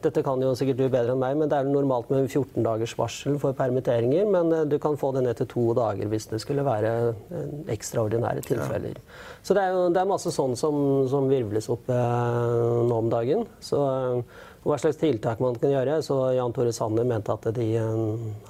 Dette 0.03 0.23
kan 0.27 0.41
jo 0.43 0.53
sikkert 0.59 0.81
du 0.81 0.85
bedre 0.87 1.15
enn 1.15 1.21
meg, 1.23 1.37
men 1.39 1.51
det 1.51 1.59
er 1.59 1.69
normalt 1.69 2.11
med 2.13 2.27
14 2.29 2.63
dagers 2.65 2.95
varsel 2.99 3.39
for 3.43 3.57
permitteringer. 3.59 4.29
Men 4.31 4.53
eh, 4.53 4.65
du 4.71 4.79
kan 4.83 4.99
få 5.01 5.13
det 5.17 5.25
ned 5.27 5.39
til 5.41 5.51
to 5.53 5.67
dager 5.79 6.11
hvis 6.13 6.29
det 6.31 6.41
skulle 6.43 6.65
være 6.67 6.93
eh, 7.11 7.53
ekstraordinære 7.75 8.45
tilfeller. 8.47 9.01
Ja. 9.01 9.19
Så 9.43 9.57
det 9.59 9.67
er 9.67 9.77
jo 9.77 9.85
det 9.95 10.03
er 10.03 10.11
masse 10.11 10.33
sånn 10.35 10.57
som, 10.59 10.81
som 11.11 11.29
virvles 11.31 11.71
opp 11.73 11.91
eh, 11.93 12.81
nå 12.89 13.03
om 13.05 13.13
dagen. 13.13 13.47
Så 13.63 13.83
eh, 13.83 14.41
hva 14.63 14.79
slags 14.79 15.01
tiltak 15.01 15.43
man 15.43 15.59
kan 15.59 15.75
gjøre. 15.75 16.01
Så 16.07 16.19
Jan 16.37 16.55
Tore 16.55 16.75
Sanner 16.75 17.07
mente 17.09 17.35
at 17.35 17.49
de 17.57 17.69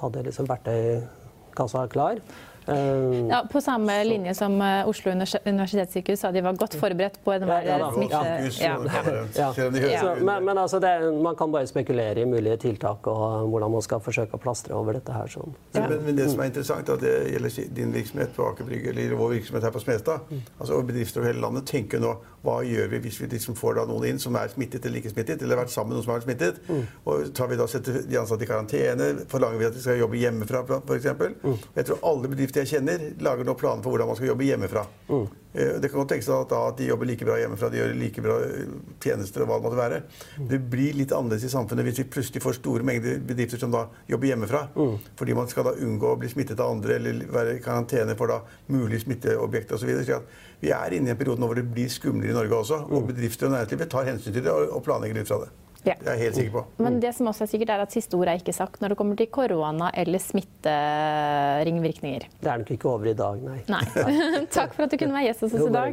hadde 0.00 0.26
liksom 0.28 0.48
verktøykassa 0.50 1.86
klar. 1.92 2.20
Uh, 2.68 3.28
ja, 3.28 3.42
på 3.52 3.60
samme 3.60 3.96
linje 4.04 4.34
som 4.38 4.54
uh, 4.60 4.88
Oslo 4.88 5.12
universitetssykehus 5.12 6.20
sa 6.22 6.30
de 6.34 6.42
var 6.44 6.58
godt 6.58 6.76
forberedt 6.78 7.18
på 7.24 7.34
enhver 7.34 7.66
ja, 7.66 7.78
ja, 7.80 7.90
smitte. 7.94 8.22
Ja. 8.62 9.52
ja. 9.56 10.14
Men, 10.22 10.44
men 10.44 10.58
altså 10.58 10.78
det, 10.78 10.90
man 11.22 11.36
kan 11.36 11.50
bare 11.52 11.66
spekulere 11.66 12.22
i 12.22 12.24
mulige 12.28 12.56
tiltak 12.62 13.06
og 13.10 13.48
hvordan 13.50 13.72
man 13.72 13.82
skal 13.84 14.00
forsøke 14.04 14.36
å 14.36 14.40
plastre 14.42 14.74
over 14.76 14.96
dette 14.96 15.14
her. 15.14 15.30
Sånn. 15.32 15.54
Men, 15.74 15.96
men, 16.04 16.16
det 16.18 16.28
som 16.30 16.42
er 16.42 16.50
interessant, 16.50 16.90
at 16.92 17.02
det 17.02 17.14
gjelder 17.32 17.72
din 17.74 17.94
virksomhet 17.94 18.34
på 18.36 18.46
Aker 18.50 18.68
Brygge, 18.68 18.92
eller 18.92 19.16
vår 19.18 19.34
virksomhet 19.38 19.66
her 19.66 19.74
på 19.74 19.82
Smestad, 19.82 20.28
mm. 20.30 20.42
altså 20.58 20.82
bedrifter 20.86 21.22
over 21.22 21.32
hele 21.32 21.42
landet 21.42 21.66
tenker 21.70 22.02
nå 22.02 22.14
hva 22.42 22.56
gjør 22.66 22.88
vi 22.90 22.98
hvis 23.04 23.20
vi 23.22 23.28
liksom 23.30 23.54
får 23.58 23.82
noen 23.86 24.08
inn 24.08 24.20
som 24.22 24.34
er 24.38 24.50
smittet 24.50 24.86
eller 24.86 24.98
ikke 24.98 25.12
smittet, 25.12 25.42
eller 25.42 25.56
har 25.56 25.64
vært 25.64 25.74
sammen 25.74 25.92
med 25.92 26.00
noen 26.00 26.06
som 26.06 26.12
har 26.12 26.20
vært 26.20 26.28
smittet? 26.28 26.58
Mm. 26.66 26.82
Og 27.06 27.28
tar 27.38 27.50
vi 27.50 27.58
da 27.60 27.66
setter 27.70 28.00
de 28.08 28.18
ansatte 28.18 28.46
i 28.46 28.50
karantene? 28.50 29.10
Forlanger 29.30 29.60
vi 29.60 29.68
at 29.68 29.76
de 29.76 29.82
skal 29.84 30.00
jobbe 30.00 30.18
hjemmefra, 30.18 30.64
f.eks.? 30.80 31.08
Mm. 31.42 31.60
Jeg 31.76 31.88
tror 31.88 32.02
alle 32.10 32.32
bedrifter 32.32 32.51
jeg 32.60 32.68
kjenner, 32.74 33.12
lager 33.22 33.46
nå 33.46 33.54
planer 33.58 33.84
for 33.84 33.94
hvordan 33.94 34.10
man 34.10 34.18
skal 34.18 34.32
jobbe 34.32 34.46
hjemmefra. 34.46 34.82
Mm. 35.08 35.24
Eh, 35.52 35.72
det 35.82 35.90
kan 35.90 36.00
godt 36.00 36.12
tenkes 36.14 36.28
at, 36.32 36.52
at 36.56 36.78
de 36.78 36.88
jobber 36.88 37.08
like 37.08 37.26
bra 37.28 37.36
hjemmefra, 37.40 37.68
de 37.72 37.80
gjør 37.80 37.94
like 38.00 38.24
bra 38.24 38.36
eh, 38.46 38.74
tjenester 39.04 39.44
og 39.44 39.50
hva 39.50 39.58
det 39.58 39.66
måtte 39.66 39.80
være. 39.80 40.00
Mm. 40.38 40.46
Det 40.50 40.60
blir 40.74 40.98
litt 41.00 41.14
annerledes 41.16 41.48
i 41.48 41.52
samfunnet 41.52 41.88
hvis 41.88 42.02
vi 42.02 42.06
plutselig 42.16 42.44
får 42.44 42.58
store 42.60 42.86
mengder 42.88 43.18
bedrifter 43.28 43.60
som 43.60 43.74
da 43.74 43.86
jobber 44.10 44.32
hjemmefra. 44.32 44.62
Mm. 44.76 44.94
Fordi 45.20 45.38
man 45.38 45.50
skal 45.52 45.68
da 45.68 45.74
unngå 45.88 46.12
å 46.12 46.20
bli 46.20 46.32
smittet 46.32 46.62
av 46.62 46.72
andre 46.76 46.96
eller 47.00 47.24
være 47.32 47.56
i 47.58 47.64
karantene 47.64 48.16
for 48.18 48.32
da 48.32 48.40
mulige 48.72 49.04
smitteobjekter 49.04 49.76
osv. 49.76 50.14
Vi 50.62 50.72
er 50.72 50.96
inne 50.96 51.12
i 51.12 51.16
en 51.16 51.20
periode 51.20 51.42
nå 51.42 51.50
hvor 51.50 51.58
det 51.58 51.68
blir 51.68 51.90
skumlere 51.92 52.32
i 52.32 52.38
Norge 52.38 52.62
også. 52.62 52.84
Og 52.88 53.02
mm. 53.02 53.10
bedrifter 53.12 53.50
og 53.50 53.56
næringslivet 53.56 53.92
tar 53.92 54.08
hensyn 54.08 54.32
til 54.36 54.46
det 54.46 54.52
og 54.52 54.80
planlegger 54.86 55.20
ut 55.20 55.34
fra 55.34 55.44
det. 55.44 55.52
Ja. 55.82 55.96
Det 55.98 56.06
er 56.06 56.14
jeg 56.14 56.22
helt 56.28 56.36
sikker 56.38 56.52
på. 56.54 56.62
Men 56.84 57.00
det 57.02 57.10
som 57.16 57.26
også 57.30 57.42
er 57.46 57.50
sikkert, 57.50 57.72
er 57.74 57.80
at 57.82 57.94
siste 57.94 58.18
ord 58.18 58.30
er 58.30 58.38
ikke 58.38 58.54
sagt 58.54 58.78
når 58.82 58.88
det 58.92 58.98
kommer 59.00 59.18
til 59.18 59.28
korona 59.34 59.86
eller 59.98 60.20
smitteringvirkninger. 60.22 62.22
Det 62.38 62.52
er 62.52 62.56
nok 62.62 62.70
ikke 62.76 62.86
over 62.92 63.06
i 63.10 63.16
dag, 63.18 63.36
nei. 63.42 63.58
nei. 63.70 63.84
Takk 64.56 64.70
for 64.76 64.82
at 64.86 64.94
du 64.94 64.96
kunne 65.00 65.16
være 65.18 65.32
gjest 65.32 65.42
hos 65.48 65.58
oss 65.58 65.66
i 65.66 65.74
dag. 65.74 65.92